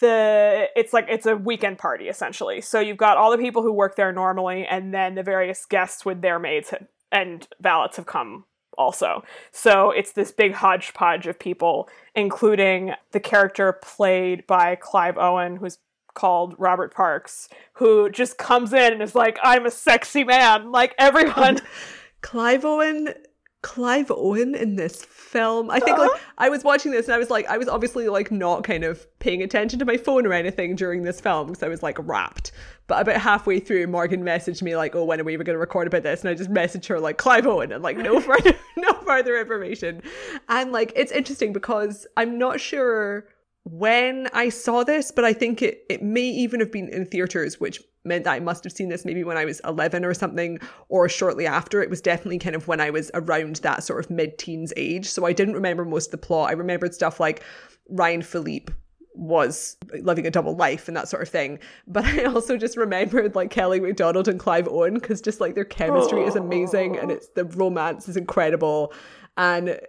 [0.00, 2.60] the it's like it's a weekend party essentially.
[2.60, 6.04] So you've got all the people who work there normally, and then the various guests
[6.04, 6.74] with their maids
[7.12, 8.44] and valets have come
[8.76, 9.24] also.
[9.52, 15.78] So it's this big hodgepodge of people, including the character played by Clive Owen, who's
[16.14, 20.72] called Robert Parks, who just comes in and is like, I'm a sexy man.
[20.72, 21.60] Like everyone.
[22.22, 23.14] Clive Owen
[23.62, 25.70] Clive Owen in this film.
[25.70, 28.30] I think like I was watching this and I was like I was obviously like
[28.30, 31.68] not kind of paying attention to my phone or anything during this film because I
[31.68, 32.52] was like wrapped.
[32.86, 35.88] But about halfway through, Morgan messaged me like, "Oh, when are we going to record
[35.88, 38.92] about this?" And I just messaged her like Clive Owen and like no further no
[39.04, 40.02] further information.
[40.48, 43.26] And like it's interesting because I'm not sure
[43.64, 47.58] when I saw this, but I think it, it may even have been in theaters,
[47.58, 50.58] which meant that I must have seen this maybe when I was 11 or something,
[50.88, 51.82] or shortly after.
[51.82, 55.08] It was definitely kind of when I was around that sort of mid teens age.
[55.08, 56.50] So I didn't remember most of the plot.
[56.50, 57.42] I remembered stuff like
[57.88, 58.70] Ryan Phillippe
[59.16, 61.58] was living a double life and that sort of thing.
[61.86, 65.64] But I also just remembered like Kelly Macdonald and Clive Owen because just like their
[65.64, 68.92] chemistry is amazing and it's the romance is incredible.
[69.36, 69.80] And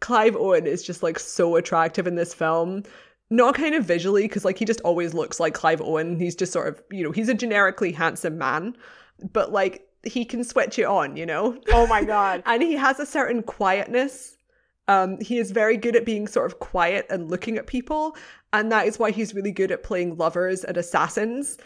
[0.00, 2.84] Clive Owen is just like so attractive in this film
[3.30, 6.18] not kind of visually because like he just always looks like Clive Owen.
[6.18, 8.76] He's just sort of you know he's a generically handsome man,
[9.32, 11.58] but like he can switch it on, you know.
[11.72, 12.42] Oh my god!
[12.46, 14.36] and he has a certain quietness.
[14.88, 18.16] Um, he is very good at being sort of quiet and looking at people,
[18.52, 21.58] and that is why he's really good at playing lovers and assassins.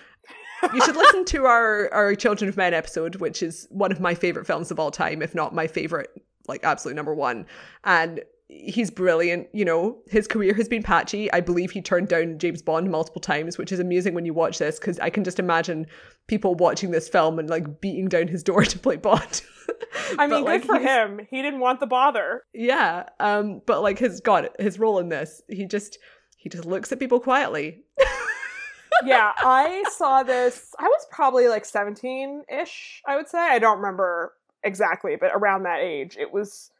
[0.74, 4.14] you should listen to our our Children of Men episode, which is one of my
[4.14, 6.10] favorite films of all time, if not my favorite,
[6.46, 7.46] like absolute number one.
[7.84, 9.48] And he's brilliant.
[9.52, 11.32] You know, his career has been patchy.
[11.32, 14.58] I believe he turned down James Bond multiple times, which is amusing when you watch
[14.58, 15.86] this because I can just imagine
[16.26, 19.42] people watching this film and like beating down his door to play Bond.
[20.18, 21.20] I mean, like, good for him.
[21.30, 22.42] He didn't want the bother.
[22.52, 23.04] Yeah.
[23.20, 25.98] Um, but like his God, his role in this, he just
[26.36, 27.84] he just looks at people quietly.
[29.04, 30.74] yeah, I saw this.
[30.78, 33.38] I was probably like 17 ish, I would say.
[33.38, 36.16] I don't remember exactly, but around that age.
[36.20, 36.70] It was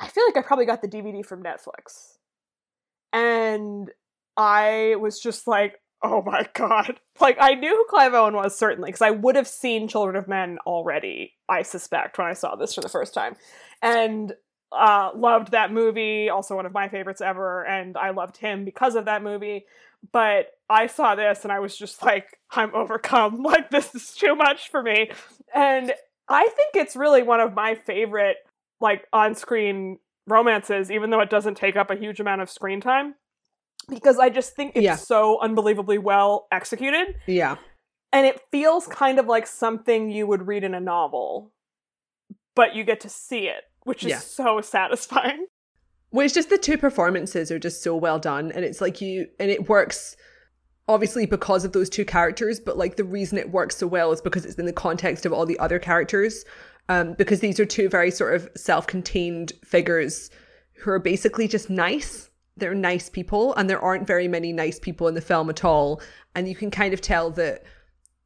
[0.00, 2.18] I feel like I probably got the DVD from Netflix.
[3.12, 3.90] And
[4.36, 7.00] I was just like, oh my god.
[7.20, 10.26] Like, I knew who Clive Owen was, certainly, because I would have seen Children of
[10.26, 13.36] Men already, I suspect, when I saw this for the first time.
[13.80, 14.34] And
[14.72, 18.96] uh, loved that movie, also one of my favorites ever, and I loved him because
[18.96, 19.66] of that movie.
[20.10, 23.42] But I saw this and I was just like, I'm overcome.
[23.44, 25.10] Like, this is too much for me.
[25.54, 25.92] And
[26.28, 28.38] I think it's really one of my favorite
[28.80, 33.14] like on-screen romances even though it doesn't take up a huge amount of screen time
[33.88, 34.96] because I just think it's yeah.
[34.96, 37.16] so unbelievably well executed.
[37.26, 37.56] Yeah.
[38.12, 41.52] And it feels kind of like something you would read in a novel,
[42.54, 44.18] but you get to see it, which is yeah.
[44.18, 45.46] so satisfying.
[46.10, 48.52] Well, it's just the two performances are just so well done.
[48.52, 50.14] And it's like you, and it works
[50.86, 54.20] obviously because of those two characters, but like the reason it works so well is
[54.20, 56.44] because it's in the context of all the other characters
[56.88, 60.30] um, because these are two very sort of self contained figures
[60.74, 62.30] who are basically just nice.
[62.56, 66.00] They're nice people, and there aren't very many nice people in the film at all.
[66.34, 67.64] And you can kind of tell that,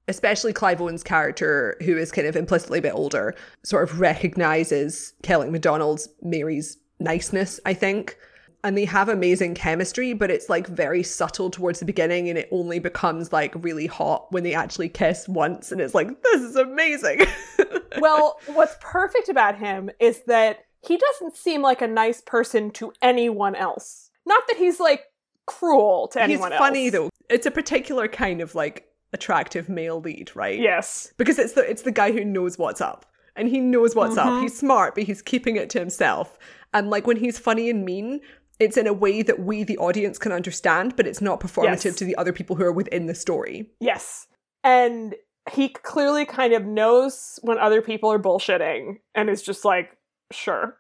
[0.07, 3.35] especially Clive Owen's character, who is kind of implicitly a bit older,
[3.65, 8.19] sort of recognizes Kelly Macdonald's, Mary's niceness, I think
[8.65, 12.49] and they have amazing chemistry, but it's like very subtle towards the beginning and it
[12.51, 16.57] only becomes like really hot when they actually kiss once and it's like, this is
[16.57, 17.21] amazing.
[18.01, 22.93] well, what's perfect about him is that he doesn't seem like a nice person to
[23.01, 24.11] anyone else.
[24.27, 25.05] Not that he's like
[25.47, 27.11] cruel to anyone he's funny though.
[27.31, 30.59] It's a particular kind of like attractive male lead, right?
[30.59, 31.13] Yes.
[31.17, 33.07] Because it's the it's the guy who knows what's up.
[33.37, 34.29] And he knows what's mm-hmm.
[34.29, 34.43] up.
[34.43, 36.39] He's smart, but he's keeping it to himself.
[36.75, 38.21] And like when he's funny and mean,
[38.59, 41.97] it's in a way that we, the audience, can understand, but it's not performative yes.
[41.97, 43.71] to the other people who are within the story.
[43.81, 44.27] Yes.
[44.65, 45.15] And
[45.51, 49.97] he clearly kind of knows when other people are bullshitting and is just like,
[50.33, 50.77] sure,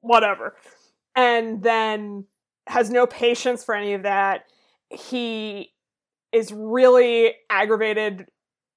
[0.00, 0.56] whatever.
[1.16, 2.26] And then
[2.68, 4.44] has no patience for any of that.
[4.90, 5.72] He
[6.32, 8.26] is really aggravated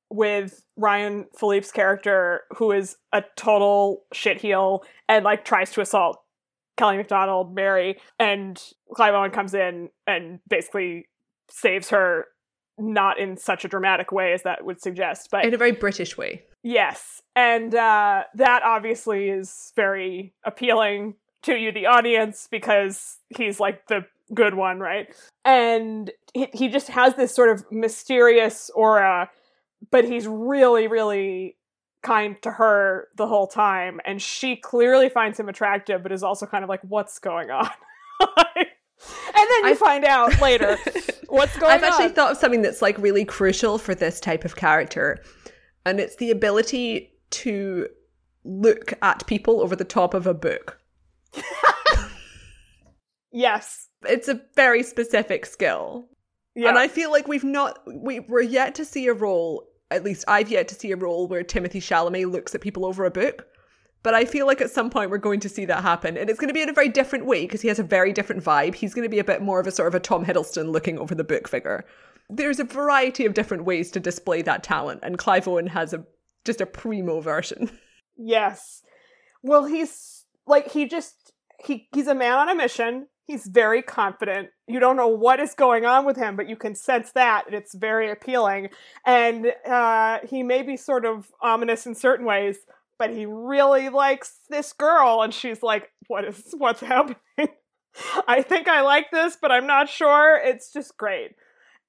[0.09, 6.21] with Ryan Phillippe's character, who is a total shitheel and like tries to assault
[6.77, 8.61] Kelly Macdonald, Mary, and
[8.93, 11.07] Clive Owen comes in and basically
[11.49, 12.25] saves her
[12.77, 16.17] not in such a dramatic way as that would suggest, but in a very British
[16.17, 16.43] way.
[16.63, 17.21] Yes.
[17.35, 24.05] And uh, that obviously is very appealing to you, the audience, because he's like the
[24.33, 25.15] good one, right?
[25.45, 29.29] And he, he just has this sort of mysterious aura,
[29.91, 31.55] but he's really, really
[32.05, 36.45] kind to her the whole time and she clearly finds him attractive but is also
[36.45, 37.69] kind of like what's going on
[38.21, 40.77] and then you I, find out later
[41.27, 41.83] what's going I've on.
[41.83, 45.19] I've actually thought of something that's like really crucial for this type of character
[45.85, 47.87] and it's the ability to
[48.45, 50.79] look at people over the top of a book.
[53.31, 53.89] yes.
[54.07, 56.07] It's a very specific skill.
[56.55, 56.69] Yeah.
[56.69, 60.25] And I feel like we've not we we're yet to see a role at least
[60.27, 63.47] I've yet to see a role where Timothée Chalamet looks at people over a book.
[64.03, 66.15] But I feel like at some point we're going to see that happen.
[66.15, 68.13] And it's going to be in a very different way because he has a very
[68.13, 68.75] different vibe.
[68.75, 70.99] He's going to be a bit more of a sort of a Tom Hiddleston looking
[70.99, 71.83] over the book figure.
[72.29, 74.99] There's a variety of different ways to display that talent.
[75.01, 76.05] And Clive Owen has a
[76.43, 77.69] just a primo version.
[78.17, 78.81] Yes.
[79.43, 84.49] Well, he's like, he just, he he's a man on a mission He's very confident.
[84.67, 87.55] You don't know what is going on with him, but you can sense that, and
[87.55, 88.69] it's very appealing.
[89.05, 92.57] And uh, he may be sort of ominous in certain ways,
[92.99, 97.17] but he really likes this girl, and she's like, "What is what's happening?"
[98.27, 100.39] I think I like this, but I'm not sure.
[100.43, 101.31] It's just great.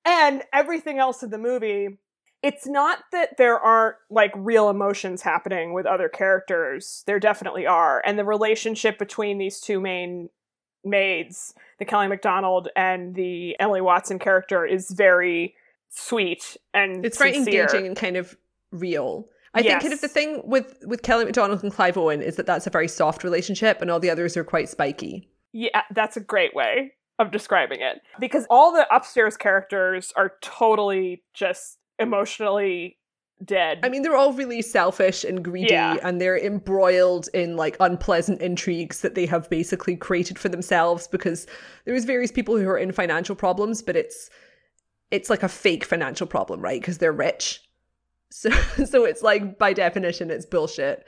[0.05, 1.99] And everything else in the movie,
[2.43, 7.03] it's not that there aren't like real emotions happening with other characters.
[7.07, 8.01] There definitely are.
[8.07, 10.29] And the relationship between these two main
[10.87, 15.55] maids, the Kelly Macdonald and the Emily Watson character, is very
[15.89, 18.37] sweet and it's very engaging and kind of
[18.73, 19.29] real.
[19.55, 19.69] I Yes.
[19.71, 22.67] think kind of the thing with with Kelly Macdonald and Clive Owen is that that's
[22.67, 25.29] a very soft relationship, and all the others are quite spiky.
[25.53, 28.03] Yeah, that's a great way of describing it.
[28.21, 32.99] Because all the upstairs characters are totally just emotionally
[33.45, 33.81] dead.
[33.83, 35.97] I mean, they're all really selfish and greedy, Yeah.
[36.03, 41.47] and they're embroiled in like unpleasant intrigues that they have basically created for themselves because
[41.85, 44.31] there's various people who are in financial problems, but it's
[45.11, 46.81] it's like a fake financial problem, right?
[46.81, 47.61] Because they're rich.
[48.33, 48.51] So
[48.85, 51.07] so it's like by definition it's bullshit.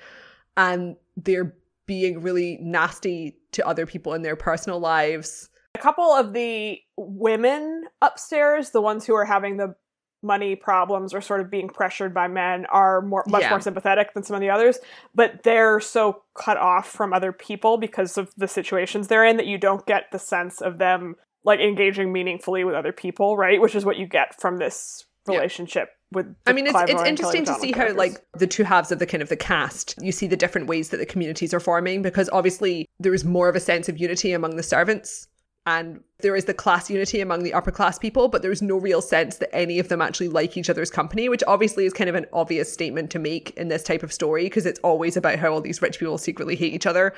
[0.57, 1.53] And they're
[1.87, 5.49] being really nasty to other people in their personal lives.
[5.75, 9.75] a couple of the women upstairs, the ones who are having the
[10.23, 13.51] money problems or sort of being pressured by men are more much Yeah.
[13.51, 14.79] more sympathetic than some of the others,
[15.15, 19.47] but they're so cut off from other people because of the situations they're in that
[19.47, 21.15] you don't get the sense of them
[21.45, 23.61] like engaging meaningfully with other people, right?
[23.61, 25.37] Which is what you get from this Yeah.
[25.37, 28.91] relationship with I mean, it's, Clive it's interesting to see how, like, the two halves
[28.91, 31.61] of the kind of the cast, you see the different ways that the communities are
[31.61, 35.29] forming because obviously there is more of a sense of unity among the servants
[35.69, 39.03] and there is the class unity among the upper class people, but there's no real
[39.03, 42.17] sense that any of them actually like each other's company, which obviously is kind of
[42.17, 45.53] an obvious statement to make in this type of story because it's always about how
[45.53, 47.13] all these rich people secretly hate each other.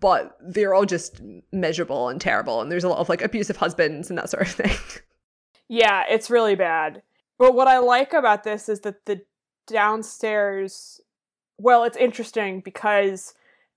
[0.00, 1.20] But they're all just
[1.50, 4.54] miserable and terrible, and there's a lot of like abusive husbands and that sort of
[4.54, 4.76] thing.
[5.68, 7.00] Yeah, it's really bad.
[7.38, 9.22] But what I like about this is that the
[9.66, 11.00] downstairs,
[11.56, 13.32] well, it's interesting because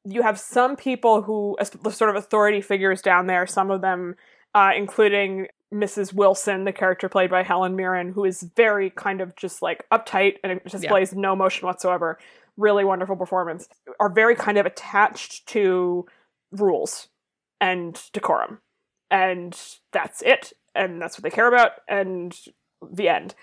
[0.05, 4.15] you have some people who, the sort of authority figures down there, some of them,
[4.53, 6.13] uh, including Mrs.
[6.13, 10.35] Wilson, the character played by Helen Mirren, who is very kind of just like uptight
[10.43, 12.19] and displays no emotion whatsoever.
[12.55, 13.67] Really wonderful performance.
[13.99, 16.05] Are very kind of attached to
[16.51, 17.07] rules
[17.59, 18.59] and decorum.
[19.11, 19.59] And
[19.91, 20.53] that's it.
[20.73, 21.71] And that's what they care about.
[21.89, 22.37] And
[22.89, 23.35] the end.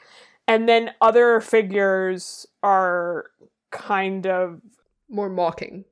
[0.48, 3.26] And then other figures are
[3.70, 4.60] kind of
[5.08, 5.84] More mocking.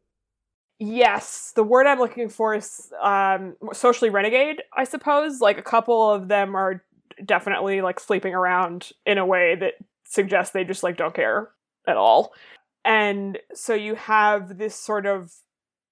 [0.81, 5.41] Yes, the word I'm looking for is um socially renegade, I suppose.
[5.41, 6.83] Like a couple of them are
[7.25, 9.75] definitely like sleeping around in a way that
[10.05, 11.51] suggests they just like don't care
[11.87, 12.33] at all.
[12.85, 15.33] And so you have this sort of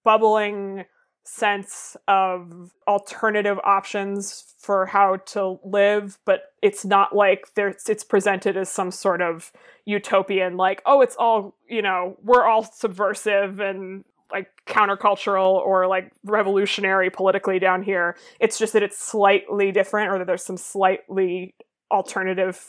[0.05, 0.86] bubbling
[1.24, 8.57] sense of alternative options for how to live, but it's not like there's it's presented
[8.57, 9.53] as some sort of
[9.84, 16.12] utopian like, oh, it's all, you know, we're all subversive and like countercultural or like
[16.24, 18.16] revolutionary politically down here.
[18.40, 21.54] It's just that it's slightly different or that there's some slightly
[21.90, 22.62] alternative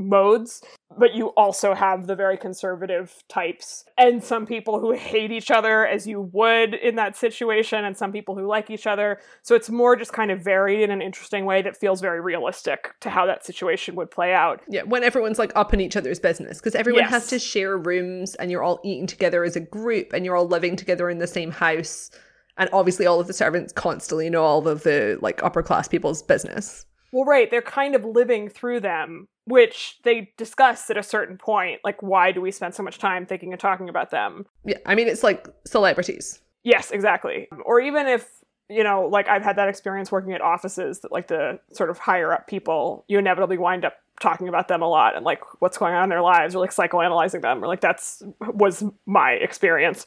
[0.00, 0.62] modes,
[0.98, 5.86] but you also have the very conservative types and some people who hate each other
[5.86, 9.18] as you would in that situation and some people who like each other.
[9.42, 12.94] So it's more just kind of varied in an interesting way that feels very realistic
[13.00, 14.60] to how that situation would play out.
[14.68, 18.34] Yeah, when everyone's like up in each other's business because everyone has to share rooms
[18.36, 21.26] and you're all eating together as a group and you're all living together in the
[21.26, 22.10] same house.
[22.56, 26.22] And obviously, all of the servants constantly know all of the like upper class people's
[26.22, 26.84] business.
[27.12, 31.80] Well, right, they're kind of living through them, which they discuss at a certain point.
[31.82, 34.46] Like, why do we spend so much time thinking and talking about them?
[34.64, 36.40] Yeah, I mean, it's like celebrities.
[36.62, 37.48] Yes, exactly.
[37.64, 38.28] Or even if,
[38.68, 41.98] you know, like I've had that experience working at offices that, like, the sort of
[41.98, 45.78] higher up people, you inevitably wind up talking about them a lot and, like, what's
[45.78, 50.04] going on in their lives or, like, psychoanalyzing them or, like, that's was my experience.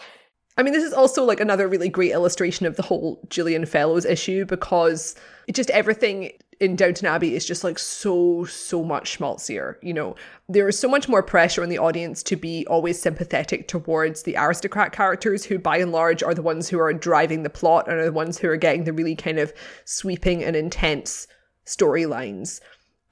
[0.55, 4.05] I mean, this is also like another really great illustration of the whole Julian Fellowes
[4.05, 5.15] issue because
[5.47, 9.77] it just everything in Downton Abbey is just like so, so much schmaltzier.
[9.81, 10.15] You know,
[10.47, 14.35] there is so much more pressure on the audience to be always sympathetic towards the
[14.37, 17.99] aristocrat characters who, by and large, are the ones who are driving the plot and
[17.99, 19.53] are the ones who are getting the really kind of
[19.85, 21.27] sweeping and intense
[21.65, 22.59] storylines.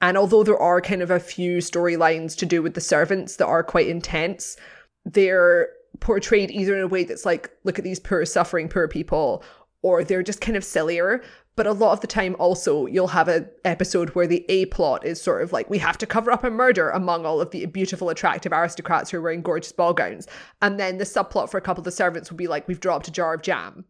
[0.00, 3.46] And although there are kind of a few storylines to do with the servants that
[3.46, 4.56] are quite intense,
[5.04, 5.68] they're
[6.00, 9.44] portrayed either in a way that's like, look at these poor, suffering, poor people,
[9.82, 11.22] or they're just kind of sillier.
[11.54, 15.04] But a lot of the time, also, you'll have an episode where the A plot
[15.04, 17.66] is sort of like, we have to cover up a murder among all of the
[17.66, 20.26] beautiful, attractive aristocrats who are wearing gorgeous ball gowns.
[20.62, 23.08] And then the subplot for a couple of the servants will be like, we've dropped
[23.08, 23.84] a jar of jam.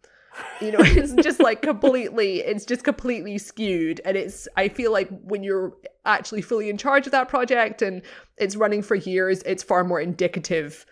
[0.61, 4.01] You know, it's just like completely, it's just completely skewed.
[4.05, 8.03] And it's, I feel like when you're actually fully in charge of that project and
[8.39, 10.85] it's running for years, it's far more indicative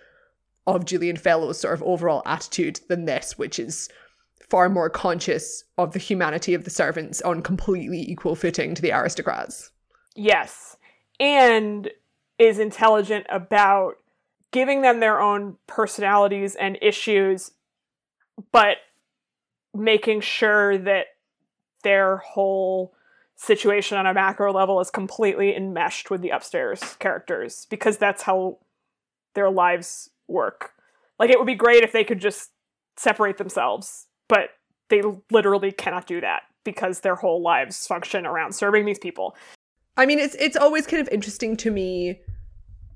[0.68, 3.88] of Julian Fellowes' sort of overall attitude than this, which is
[4.50, 8.92] far more conscious of the humanity of the servants on completely equal footing to the
[8.92, 9.70] aristocrats.
[10.16, 10.76] Yes.
[11.18, 11.88] And
[12.38, 13.94] is intelligent about
[14.50, 17.52] giving them their own personalities and issues,
[18.50, 18.78] but
[19.72, 21.06] making sure that
[21.84, 22.92] their whole
[23.36, 28.58] situation on a macro level is completely enmeshed with the upstairs characters because that's how
[29.34, 30.72] their lives work.
[31.18, 32.50] Like it would be great if they could just
[32.96, 34.50] separate themselves, but
[34.88, 39.36] they literally cannot do that because their whole lives function around serving these people.
[39.96, 42.20] I mean, it's it's always kind of interesting to me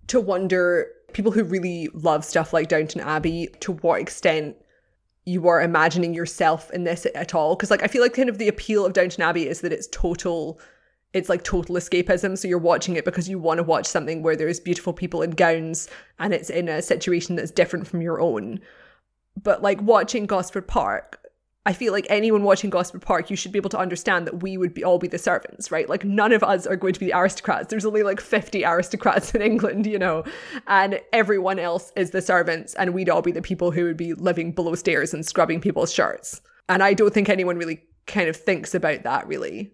[0.06, 4.56] to wonder people who really love stuff like Downton Abbey to what extent
[5.26, 7.56] you are imagining yourself in this at all.
[7.56, 9.88] Because like I feel like kind of the appeal of Downton Abbey is that it's
[9.88, 10.60] total
[11.14, 12.38] it's like total escapism.
[12.38, 15.30] So you're watching it because you want to watch something where there's beautiful people in
[15.30, 18.60] gowns and it's in a situation that's different from your own.
[19.42, 21.23] But like watching Gosford Park
[21.66, 24.58] I feel like anyone watching Gosford Park, you should be able to understand that we
[24.58, 25.88] would be all be the servants, right?
[25.88, 27.68] Like none of us are going to be the aristocrats.
[27.68, 30.24] There's only like 50 aristocrats in England, you know,
[30.66, 34.12] and everyone else is the servants, and we'd all be the people who would be
[34.12, 36.42] living below stairs and scrubbing people's shirts.
[36.68, 39.72] And I don't think anyone really kind of thinks about that, really.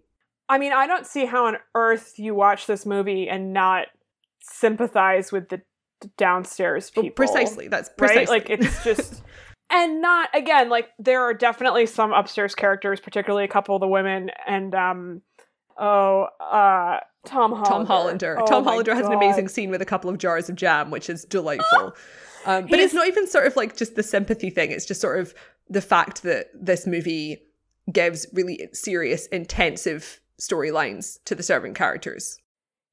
[0.49, 3.86] I mean, I don't see how on earth you watch this movie and not
[4.41, 5.62] sympathize with the
[6.16, 7.03] downstairs people.
[7.05, 7.68] Well, precisely.
[7.68, 8.20] That's precisely.
[8.20, 8.28] Right?
[8.28, 9.22] Like it's just
[9.71, 13.89] and not again like there are definitely some upstairs characters particularly a couple of the
[13.89, 15.23] women and um
[15.79, 18.41] oh uh tom hollander tom hollander.
[18.41, 21.09] Oh tom hollander has an amazing scene with a couple of jars of jam which
[21.09, 21.95] is delightful.
[22.47, 22.87] Um, but He's...
[22.87, 24.71] it's not even sort of like just the sympathy thing.
[24.71, 25.35] It's just sort of
[25.68, 27.37] the fact that this movie
[27.93, 32.39] gives really serious intensive storylines to the servant characters.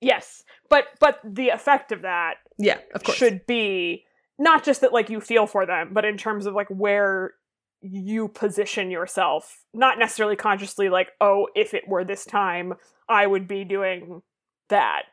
[0.01, 3.17] Yes but but the effect of that yeah of course.
[3.17, 4.05] should be
[4.39, 7.33] not just that like you feel for them, but in terms of like where
[7.81, 12.73] you position yourself, not necessarily consciously like, oh, if it were this time,
[13.09, 14.21] I would be doing
[14.69, 15.03] that.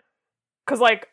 [0.67, 1.09] Cuz like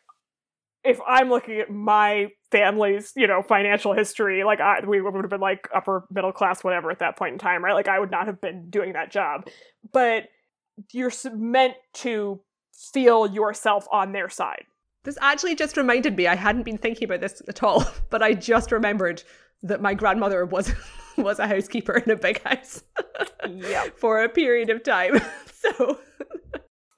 [0.84, 5.30] if I'm looking at my family's, you know, financial history, like I, we would have
[5.30, 7.74] been like upper middle class, whatever at that point in time, right?
[7.74, 9.46] Like I would not have been doing that job.
[9.92, 10.24] But
[10.92, 12.40] you're meant to
[12.72, 14.64] feel yourself on their side.
[15.04, 18.34] This actually just reminded me, I hadn't been thinking about this at all, but I
[18.34, 19.22] just remembered
[19.62, 20.72] that my grandmother was
[21.18, 22.82] was a housekeeper in a big house.
[23.48, 23.86] yeah.
[23.96, 25.20] For a period of time.
[25.46, 25.98] So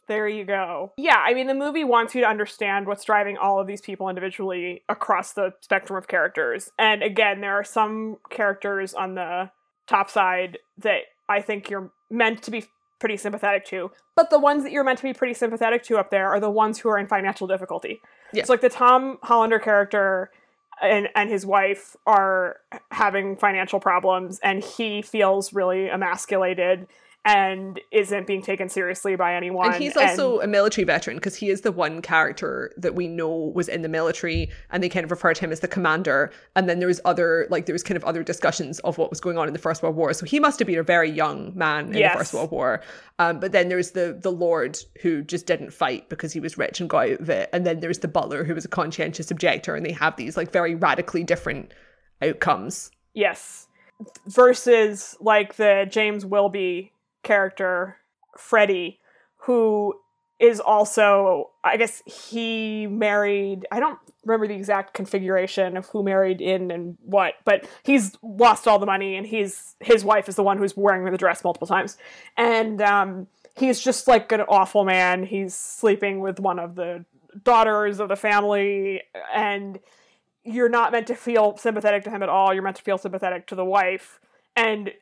[0.06, 0.92] there you go.
[0.96, 4.08] Yeah, I mean the movie wants you to understand what's driving all of these people
[4.08, 6.70] individually across the spectrum of characters.
[6.78, 9.50] And again, there are some characters on the
[9.86, 12.64] top side that I think you're meant to be
[12.98, 13.90] pretty sympathetic to.
[14.14, 16.50] But the ones that you're meant to be pretty sympathetic to up there are the
[16.50, 18.00] ones who are in financial difficulty.
[18.32, 18.44] Yeah.
[18.44, 20.30] So like the Tom Hollander character
[20.82, 22.56] and and his wife are
[22.90, 26.86] having financial problems and he feels really emasculated
[27.26, 29.72] and isn't being taken seriously by anyone.
[29.72, 33.08] And he's also and, a military veteran because he is the one character that we
[33.08, 36.32] know was in the military and they kind of refer to him as the commander.
[36.54, 39.20] And then there was other, like, there was kind of other discussions of what was
[39.20, 40.12] going on in the First World War.
[40.12, 42.12] So he must have been a very young man in yes.
[42.12, 42.82] the First World War.
[43.18, 46.78] Um, but then there's the, the Lord who just didn't fight because he was rich
[46.78, 47.48] and got out of it.
[47.54, 49.74] And then there's the butler who was a conscientious objector.
[49.74, 51.72] And they have these, like, very radically different
[52.20, 52.90] outcomes.
[53.14, 53.66] Yes.
[54.26, 56.90] Versus, like, the James Wilby
[57.24, 57.96] character,
[58.36, 59.00] Freddie,
[59.38, 59.94] who
[60.40, 66.40] is also, I guess he married, I don't remember the exact configuration of who married
[66.40, 70.42] in and what, but he's lost all the money and he's, his wife is the
[70.42, 71.96] one who's wearing the dress multiple times.
[72.36, 75.24] And, um, he's just like an awful man.
[75.24, 77.04] He's sleeping with one of the
[77.42, 79.02] daughters of the family
[79.32, 79.78] and
[80.44, 82.52] you're not meant to feel sympathetic to him at all.
[82.52, 84.20] You're meant to feel sympathetic to the wife.
[84.54, 84.92] And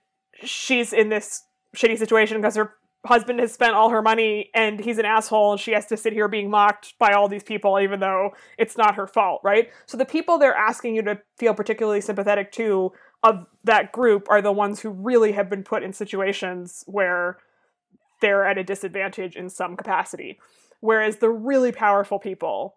[0.45, 1.43] she's in this
[1.77, 5.61] shitty situation because her husband has spent all her money and he's an asshole and
[5.61, 8.95] she has to sit here being mocked by all these people even though it's not
[8.95, 9.71] her fault, right?
[9.87, 12.93] So the people they're asking you to feel particularly sympathetic to
[13.25, 17.39] of that group are the ones who really have been put in situations where
[18.21, 20.39] they're at a disadvantage in some capacity.
[20.81, 22.77] Whereas the really powerful people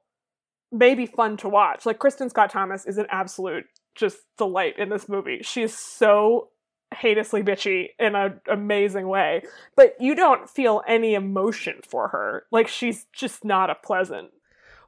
[0.72, 1.86] may be fun to watch.
[1.86, 5.40] Like kristin Scott Thomas is an absolute just delight in this movie.
[5.42, 6.50] She is so
[6.96, 9.44] heinously bitchy in an amazing way,
[9.76, 12.46] but you don't feel any emotion for her.
[12.52, 14.32] Like she's just not a pleasant.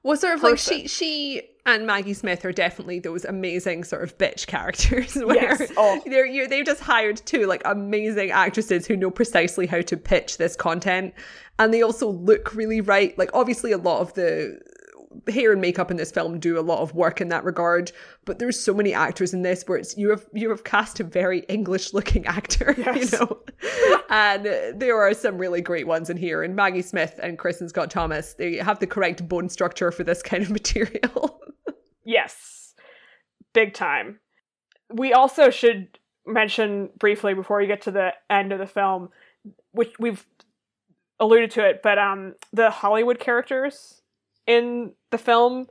[0.03, 0.77] Well, sort of person.
[0.77, 5.35] like she she and Maggie Smith are definitely those amazing sort of bitch characters where
[5.35, 5.71] yes.
[5.75, 6.01] oh.
[6.05, 10.37] they're you they've just hired two like amazing actresses who know precisely how to pitch
[10.37, 11.13] this content
[11.59, 13.17] and they also look really right.
[13.17, 14.59] Like obviously a lot of the
[15.27, 17.91] hair and makeup in this film do a lot of work in that regard
[18.25, 21.03] but there's so many actors in this where it's you have you have cast a
[21.03, 23.11] very english looking actor yes.
[23.11, 23.39] you know?
[24.09, 24.45] And
[24.79, 28.33] there are some really great ones in here and maggie smith and kristin scott thomas
[28.33, 31.41] they have the correct bone structure for this kind of material.
[32.03, 32.73] Yes.
[33.53, 34.19] Big time.
[34.93, 39.09] We also should mention briefly before we get to the end of the film
[39.71, 40.25] which we've
[41.19, 43.96] alluded to it but um the hollywood characters
[44.47, 45.67] in the film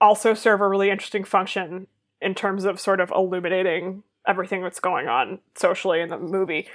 [0.00, 1.86] also serve a really interesting function
[2.20, 6.68] in terms of sort of illuminating everything that's going on socially in the movie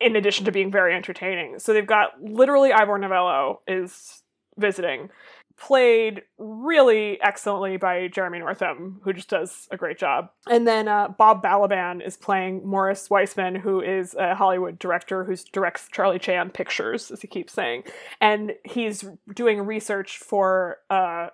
[0.00, 1.58] in addition to being very entertaining.
[1.58, 4.22] So they've got literally ivor novello is
[4.56, 5.10] visiting
[5.58, 10.30] played really excellently by jeremy northam who just does a great job.
[10.48, 15.34] And then uh, bob balaban is playing morris weissman who is a hollywood director who
[15.52, 17.84] directs charlie chan pictures as he keeps saying.
[18.20, 19.04] And he's
[19.34, 21.28] doing research for uh,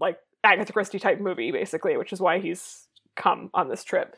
[0.00, 4.14] like Agatha Christie type movie, basically, which is why he's come on this trip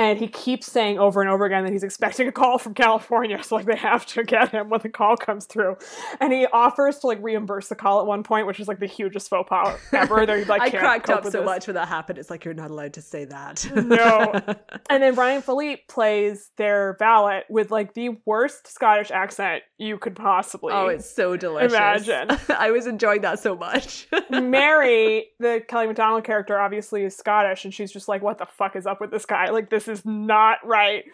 [0.00, 3.42] and he keeps saying over and over again that he's expecting a call from California,
[3.44, 5.76] so like they have to get him when the call comes through.
[6.20, 8.86] And he offers to like reimburse the call at one point, which is like the
[8.86, 10.24] hugest faux pas ever.
[10.24, 11.44] They're like, I cracked up so this.
[11.44, 12.18] much when that happened.
[12.18, 13.70] It's like you're not allowed to say that.
[13.74, 14.32] no.
[14.88, 20.16] And then Ryan Phillippe plays their valet with like the worst Scottish accent you could
[20.16, 20.72] possibly.
[20.72, 21.72] Oh, it's so delicious.
[21.72, 22.36] Imagine.
[22.56, 24.08] I was enjoying that so much.
[24.30, 28.76] Mary, the Kelly Macdonald character, obviously is Scottish, and she's just like, "What the fuck
[28.76, 29.50] is up with this guy?
[29.50, 31.04] Like this is not right.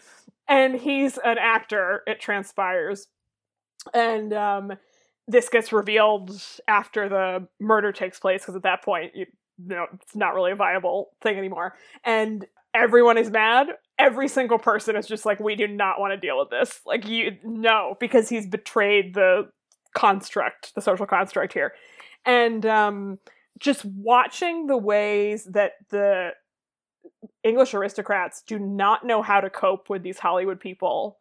[0.48, 3.08] And he's an actor, it transpires.
[3.92, 4.72] And um,
[5.26, 9.26] this gets revealed after the murder takes place, because at that point, you,
[9.58, 11.74] you know, it's not really a viable thing anymore.
[12.04, 13.68] And everyone is mad.
[13.98, 16.80] Every single person is just like, we do not want to deal with this.
[16.84, 19.48] Like, you, no, because he's betrayed the
[19.94, 21.72] construct, the social construct here.
[22.24, 23.18] And um,
[23.58, 26.32] just watching the ways that the
[27.42, 31.18] English aristocrats do not know how to cope with these Hollywood people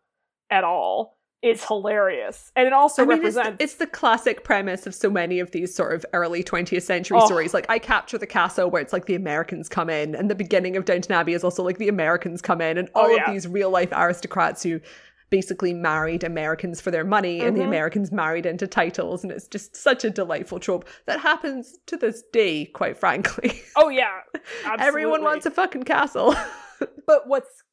[0.49, 1.15] at all.
[1.41, 2.51] It's hilarious.
[2.55, 3.49] And it also I mean, represents.
[3.49, 6.81] It's the, it's the, classic premise of so many of these sort of early 20th
[6.81, 7.25] century oh.
[7.27, 7.53] stories.
[7.53, 10.75] Like, I capture the castle where it's like the Americans come in, and the beginning
[10.75, 13.25] of Downton Abbey is also like the Americans come in, and oh, all oh, yeah.
[13.27, 14.81] of these real life aristocrats who
[15.29, 17.47] basically married Americans for their money mm-hmm.
[17.47, 17.69] and the mm-hmm.
[17.69, 19.23] Americans married into titles.
[19.23, 23.61] And it's just such a delightful trope that happens to this day, quite frankly.
[23.77, 24.21] Oh, yeah.
[24.79, 26.33] Everyone wants a fucking castle.
[27.07, 27.63] but what's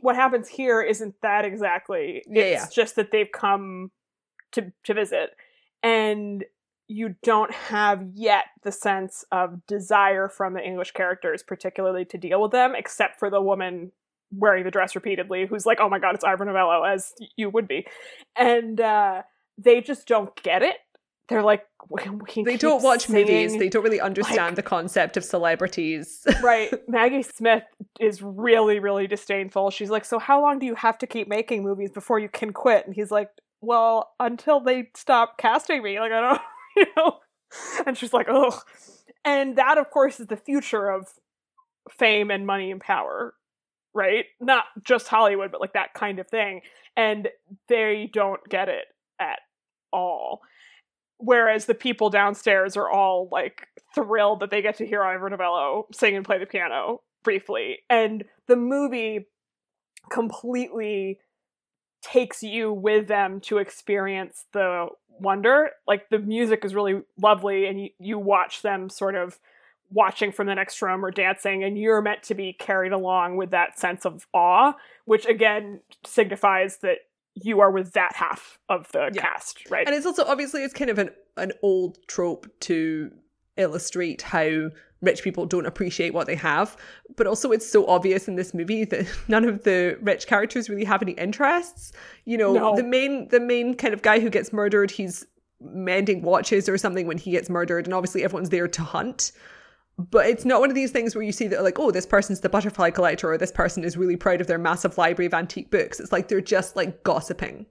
[0.00, 2.22] what happens here isn't that exactly.
[2.26, 2.82] Yeah, it's yeah.
[2.82, 3.90] just that they've come
[4.52, 5.30] to to visit.
[5.82, 6.44] And
[6.88, 12.42] you don't have yet the sense of desire from the English characters, particularly to deal
[12.42, 13.92] with them, except for the woman
[14.32, 17.68] wearing the dress repeatedly who's like, oh my god, it's Ivor Novello, as you would
[17.68, 17.86] be.
[18.36, 19.22] And uh,
[19.58, 20.76] they just don't get it.
[21.28, 21.64] They're like,
[22.44, 23.56] they don't watch saying, movies.
[23.56, 26.26] They don't really understand like, the concept of celebrities.
[26.42, 26.72] right.
[26.88, 27.62] Maggie Smith
[28.00, 29.70] is really, really disdainful.
[29.70, 32.52] She's like, so how long do you have to keep making movies before you can
[32.52, 32.84] quit?
[32.84, 36.00] And he's like, well, until they stop casting me.
[36.00, 36.40] Like, I don't,
[36.76, 37.18] you know.
[37.86, 38.60] And she's like, oh.
[39.24, 41.06] And that, of course, is the future of
[41.96, 43.34] fame and money and power
[43.94, 44.26] right?
[44.40, 46.62] Not just Hollywood, but like that kind of thing.
[46.96, 47.28] And
[47.68, 48.86] they don't get it
[49.20, 49.40] at
[49.92, 50.40] all.
[51.18, 55.86] Whereas the people downstairs are all like thrilled that they get to hear Ivor Novello
[55.92, 57.78] sing and play the piano briefly.
[57.90, 59.26] And the movie
[60.10, 61.18] completely
[62.02, 64.86] takes you with them to experience the
[65.18, 65.70] wonder.
[65.86, 69.38] Like the music is really lovely, and you, you watch them sort of
[69.92, 73.50] watching from the next room or dancing and you're meant to be carried along with
[73.50, 74.72] that sense of awe
[75.04, 76.98] which again signifies that
[77.34, 79.22] you are with that half of the yeah.
[79.22, 83.10] cast right and it's also obviously it's kind of an an old trope to
[83.56, 84.70] illustrate how
[85.02, 86.76] rich people don't appreciate what they have
[87.16, 90.84] but also it's so obvious in this movie that none of the rich characters really
[90.84, 91.92] have any interests
[92.24, 92.76] you know no.
[92.76, 95.26] the main the main kind of guy who gets murdered he's
[95.60, 99.32] mending watches or something when he gets murdered and obviously everyone's there to hunt
[100.10, 102.40] but it's not one of these things where you see that like oh this person's
[102.40, 105.70] the butterfly collector or this person is really proud of their massive library of antique
[105.70, 106.00] books.
[106.00, 107.66] It's like they're just like gossiping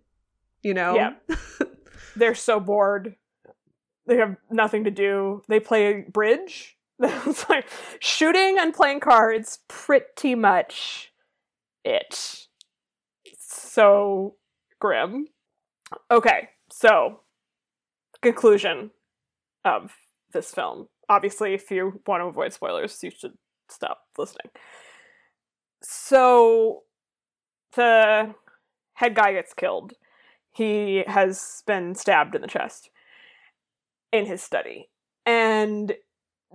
[0.62, 0.96] you know?
[0.96, 1.12] Yeah.
[2.18, 3.16] They're so bored.
[4.08, 5.42] They have nothing to do.
[5.48, 6.76] They play bridge.
[7.02, 7.66] It's like
[8.02, 11.14] shooting and playing cards pretty much
[11.86, 12.48] it.
[13.38, 14.36] So
[14.82, 15.28] grim.
[16.12, 17.22] Okay so
[18.22, 18.92] conclusion
[19.66, 19.92] of
[20.34, 23.34] this film obviously, if you want to avoid spoilers, you should
[23.68, 24.52] stop listening.
[25.82, 26.84] So
[27.76, 28.34] the
[28.94, 29.94] head guy gets killed.
[30.52, 32.90] He has been stabbed in the chest
[34.12, 34.90] in his study.
[35.26, 35.94] And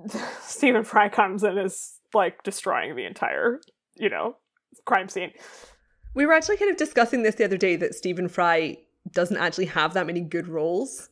[0.41, 3.61] Stephen Fry comes and is like destroying the entire,
[3.97, 4.37] you know,
[4.85, 5.33] crime scene.
[6.15, 8.79] We were actually kind of discussing this the other day that Stephen Fry
[9.13, 11.09] doesn't actually have that many good roles.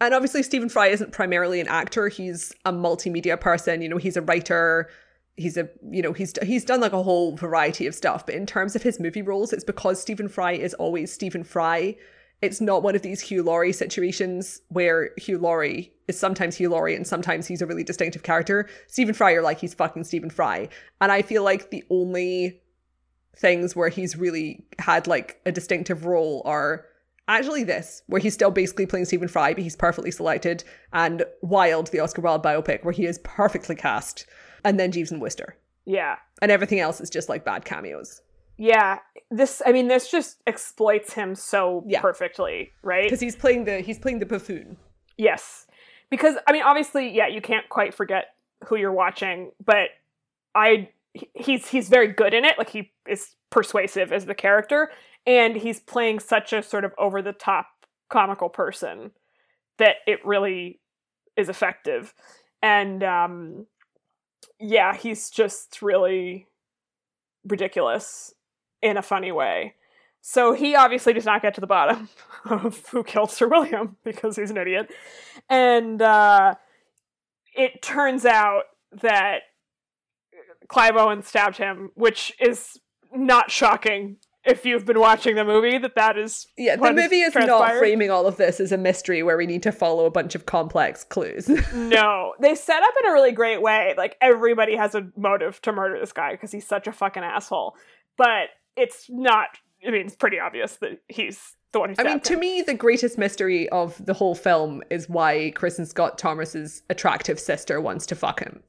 [0.00, 2.08] And obviously, Stephen Fry isn't primarily an actor.
[2.08, 3.82] He's a multimedia person.
[3.82, 4.88] You know, he's a writer.
[5.36, 8.24] He's a, you know, he's he's done like a whole variety of stuff.
[8.26, 11.96] But in terms of his movie roles, it's because Stephen Fry is always Stephen Fry.
[12.42, 16.96] It's not one of these Hugh Laurie situations where Hugh Laurie is sometimes Hugh Laurie
[16.96, 18.66] and sometimes he's a really distinctive character.
[18.86, 20.70] Stephen Fry, you're like he's fucking Stephen Fry.
[21.02, 22.62] And I feel like the only
[23.36, 26.86] things where he's really had like a distinctive role are
[27.38, 31.88] actually this, where he's still basically playing Stephen Fry, but he's perfectly selected, and Wilde,
[31.88, 34.26] the Oscar Wilde biopic, where he is perfectly cast,
[34.64, 35.56] and then Jeeves and Wooster.
[35.86, 36.16] Yeah.
[36.42, 38.22] And everything else is just like bad cameos.
[38.56, 38.98] Yeah.
[39.30, 42.02] This I mean this just exploits him so Yeah.
[42.02, 43.04] perfectly, right?
[43.04, 44.76] Because he's playing the he's playing the buffoon.
[45.16, 45.66] Yes.
[46.10, 48.34] Because I mean obviously, yeah, you can't quite forget
[48.66, 49.88] who you're watching, but
[50.54, 52.58] I he's he's very good in it.
[52.58, 54.90] Like he is persuasive as the character
[55.26, 57.68] and he's playing such a sort of over the top
[58.08, 59.12] comical person
[59.78, 60.80] that it really
[61.36, 62.14] is effective.
[62.62, 63.66] And um
[64.58, 66.46] yeah, he's just really
[67.44, 68.34] ridiculous
[68.82, 69.74] in a funny way.
[70.22, 72.08] So he obviously does not get to the bottom
[72.44, 74.90] of who killed Sir William because he's an idiot.
[75.48, 76.56] And uh,
[77.54, 78.64] it turns out
[79.02, 79.42] that
[80.68, 82.78] Clive Owen stabbed him, which is
[83.12, 87.34] not shocking if you've been watching the movie that that is Yeah, the movie is
[87.34, 90.34] not framing all of this as a mystery where we need to follow a bunch
[90.34, 91.48] of complex clues.
[91.74, 92.34] no.
[92.40, 93.94] They set up in a really great way.
[93.96, 97.76] Like everybody has a motive to murder this guy because he's such a fucking asshole.
[98.16, 99.48] But it's not
[99.86, 102.74] i mean it's pretty obvious that he's the one I mean, stabbed to me, the
[102.74, 108.16] greatest mystery of the whole film is why Kristin Scott Thomas's attractive sister wants to
[108.16, 108.62] fuck him.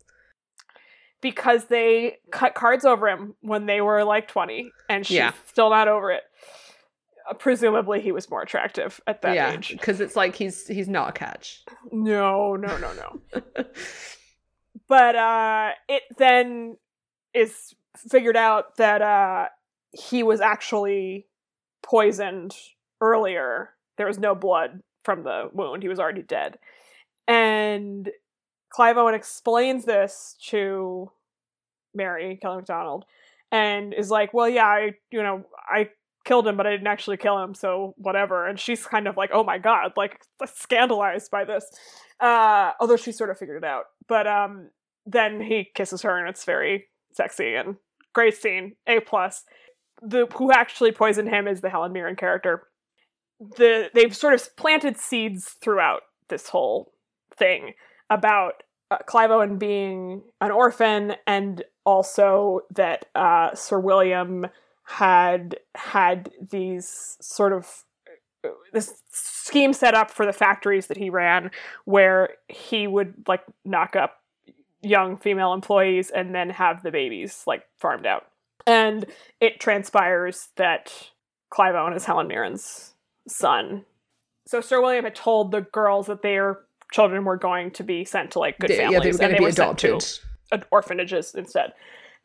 [1.22, 5.32] Because they cut cards over him when they were like 20 and she's Yeah.
[5.46, 6.24] still not over it.
[7.40, 9.70] Presumably he was more attractive at that yeah, age.
[9.70, 11.64] because it's like he's he's not a catch.
[11.92, 13.44] no no no no.
[14.88, 16.78] But uh it then
[17.34, 19.48] is figured out that uh
[19.92, 21.28] he was actually
[21.82, 22.56] poisoned
[23.00, 23.70] earlier.
[23.98, 25.84] There was no blood from the wound.
[25.84, 26.58] He was already dead.
[27.28, 28.10] And
[28.72, 31.12] clive owen explains this to
[31.94, 33.06] mary kelly Macdonald
[33.52, 35.90] and is like well yeah i you know i
[36.24, 38.48] killed him but i didn't actually kill him so whatever.
[38.48, 41.66] And she's kind of like oh my god like scandalized by this.
[42.20, 43.86] Uh although she sort of figured it out.
[44.08, 44.70] But um
[45.06, 47.78] then he kisses her and it's very sexy and
[48.14, 49.44] great scene a plus.
[50.02, 52.68] The who actually poisoned him is the helen mirren character.
[53.40, 56.94] The they've sort of planted seeds throughout this whole
[57.36, 57.74] thing
[58.12, 64.46] about uh, clive owen being an orphan and also that uh sir william
[64.84, 67.84] had had these sort of
[68.74, 71.52] this scheme set up for the factories that he ran
[71.86, 74.22] where he would like knock up
[74.82, 78.28] young female employees and then have the babies like farmed out.
[78.66, 79.06] And
[79.40, 81.12] it transpires that
[81.50, 82.94] Clive Owen is Helen Mirren's
[83.28, 83.86] son.
[84.48, 86.60] So Sir William had told the girls that their
[86.92, 88.94] children were going to be sent to like good They- families.
[88.94, 90.68] yeah, they were going and to be sent to adopted.
[90.72, 91.74] orphanages instead.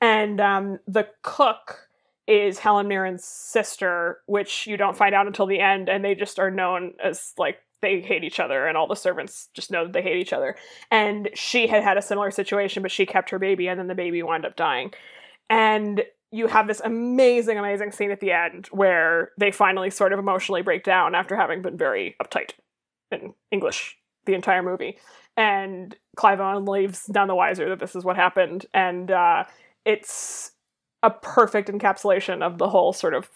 [0.01, 1.89] And um, the cook
[2.27, 6.39] is Helen Mirren's sister, which you don't find out until the end, and they just
[6.39, 9.93] are known as like they hate each other, and all the servants just know that
[9.93, 10.57] they hate each other.
[10.91, 13.95] And she had had a similar situation, but she kept her baby, and then the
[13.95, 14.93] baby wound up dying.
[15.49, 16.03] And
[16.33, 20.63] you have this amazing, amazing scene at the end where they finally sort of emotionally
[20.63, 22.51] break down after having been very uptight
[23.13, 23.97] in English
[24.27, 24.99] the entire movie.
[25.37, 28.67] And Clive Owen leaves none the wiser that this is what happened.
[28.73, 29.45] And uh,
[29.85, 30.53] it's
[31.03, 33.29] a perfect encapsulation of the whole sort of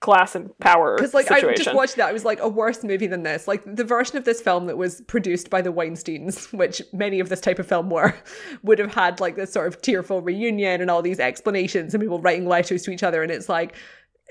[0.00, 1.50] class and power Because like situation.
[1.50, 3.48] I just watched that, it was like a worse movie than this.
[3.48, 7.28] Like the version of this film that was produced by the Weinsteins, which many of
[7.28, 8.14] this type of film were,
[8.62, 12.20] would have had like this sort of tearful reunion and all these explanations and people
[12.20, 13.22] writing letters to each other.
[13.22, 13.74] And it's like,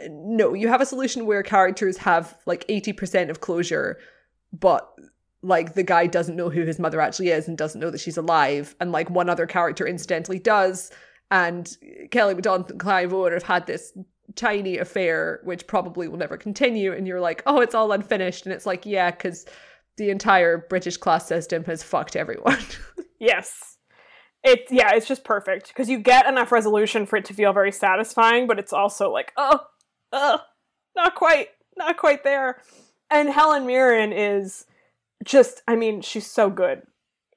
[0.10, 3.98] no, you have a solution where characters have like eighty percent of closure,
[4.54, 4.88] but
[5.48, 8.18] like the guy doesn't know who his mother actually is and doesn't know that she's
[8.18, 10.91] alive, and like one other character incidentally does.
[11.32, 11.76] And
[12.12, 13.93] Kelly Macdonald and Clive Owen have had this
[14.36, 16.93] tiny affair, which probably will never continue.
[16.93, 18.45] And you're like, oh, it's all unfinished.
[18.45, 19.45] And it's like, yeah, because
[19.98, 22.60] the entire British class system has fucked everyone.
[23.20, 23.78] yes.
[24.43, 27.72] It yeah, it's just perfect because you get enough resolution for it to feel very
[27.72, 29.62] satisfying, but it's also like, oh,
[30.14, 30.39] oh,
[30.95, 32.62] not quite, not quite there.
[33.10, 34.66] And Helen Mirren is
[35.24, 36.84] just, I mean, she's so good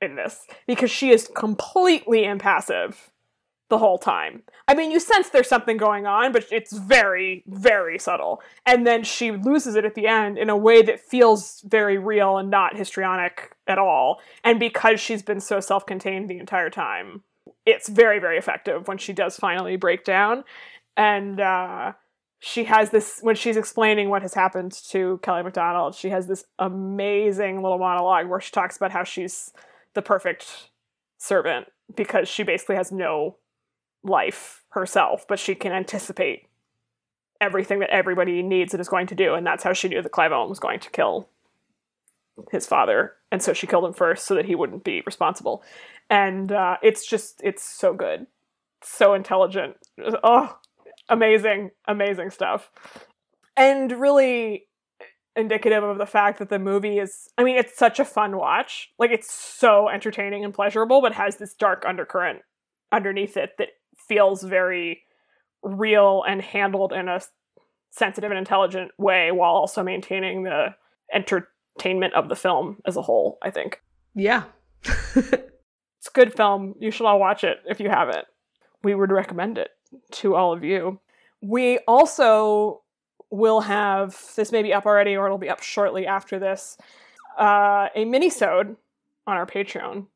[0.00, 3.10] in this because she is completely impassive
[3.70, 4.42] the whole time.
[4.68, 8.42] I mean, you sense there's something going on, but it's very, very subtle.
[8.66, 12.36] And then she loses it at the end in a way that feels very real
[12.36, 14.20] and not histrionic at all.
[14.44, 17.22] And because she's been so self contained the entire time,
[17.64, 20.44] it's very, very effective when she does finally break down.
[20.96, 21.92] And uh,
[22.40, 26.44] she has this, when she's explaining what has happened to Kelly Macdonald, she has this
[26.58, 29.52] amazing little monologue where she talks about how she's
[29.94, 30.70] the perfect
[31.18, 33.36] servant because she basically has no
[34.02, 36.46] life herself, but she can anticipate
[37.42, 40.12] everything that everybody needs and is going to do, and that's how she knew that
[40.12, 41.28] Clive Owen was going to kill
[42.50, 45.62] his father, and so she killed him first so that he wouldn't be responsible.
[46.08, 48.26] And uh, it's just it's so good,
[48.82, 49.76] so intelligent.
[50.22, 50.58] Oh,
[51.10, 52.70] amazing, amazing stuff,
[53.56, 54.66] and really
[55.36, 58.90] indicative of the fact that the movie is I mean it's such a fun watch.
[58.98, 62.40] Like it's so entertaining and pleasurable but has this dark undercurrent
[62.92, 63.68] underneath it that
[64.08, 65.02] feels very
[65.62, 67.20] real and handled in a
[67.90, 70.74] sensitive and intelligent way while also maintaining the
[71.12, 73.80] entertainment of the film as a whole, I think.
[74.14, 74.44] Yeah.
[74.84, 76.74] it's a good film.
[76.78, 78.26] You should all watch it if you haven't.
[78.82, 79.70] We would recommend it
[80.12, 81.00] to all of you.
[81.40, 82.82] We also
[83.30, 86.76] will have this may be up already or it'll be up shortly after this
[87.38, 88.76] uh, a mini-sode
[89.26, 90.06] on our Patreon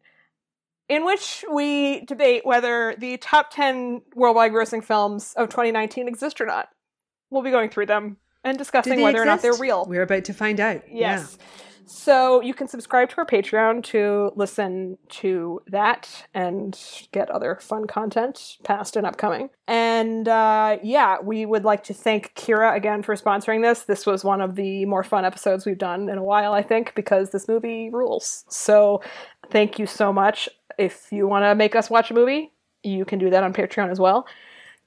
[0.89, 6.47] in which we debate whether the top 10 worldwide grossing films of 2019 exist or
[6.47, 6.68] not.
[7.31, 9.22] We'll be going through them and discussing whether exist?
[9.22, 9.87] or not they're real.
[9.87, 10.83] We're about to find out.
[10.91, 11.39] Yes.
[11.39, 11.63] Yeah.
[11.87, 16.78] So you can subscribe to our Patreon to listen to that and
[17.12, 19.51] get other fun content, past and upcoming.
[19.68, 23.82] And uh, yeah, we would like to thank Kira again for sponsoring this.
[23.82, 26.95] This was one of the more fun episodes we've done in a while, I think,
[26.95, 28.45] because this movie rules.
[28.49, 29.03] So
[29.51, 30.49] thank you so much.
[30.78, 33.91] If you want to make us watch a movie, you can do that on Patreon
[33.91, 34.26] as well.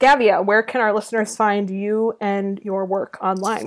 [0.00, 3.66] Gavia, where can our listeners find you and your work online?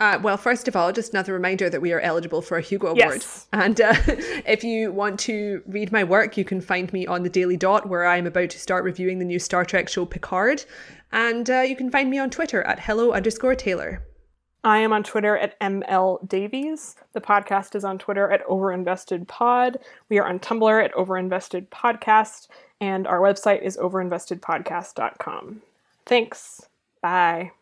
[0.00, 2.88] Uh, well, first of all, just another reminder that we are eligible for a Hugo
[2.88, 2.98] Award.
[2.98, 3.46] Yes.
[3.52, 3.94] And uh,
[4.46, 7.88] if you want to read my work, you can find me on the Daily Dot,
[7.88, 10.64] where I'm about to start reviewing the new Star Trek show Picard.
[11.12, 14.02] And uh, you can find me on Twitter at hello underscore tailor.
[14.64, 16.96] I am on Twitter at ML Davies.
[17.12, 19.76] The podcast is on Twitter at OverinvestedPod.
[20.08, 22.48] We are on Tumblr at OverinvestedPodcast.
[22.80, 25.62] And our website is overinvestedpodcast.com.
[26.06, 26.66] Thanks.
[27.00, 27.52] Bye.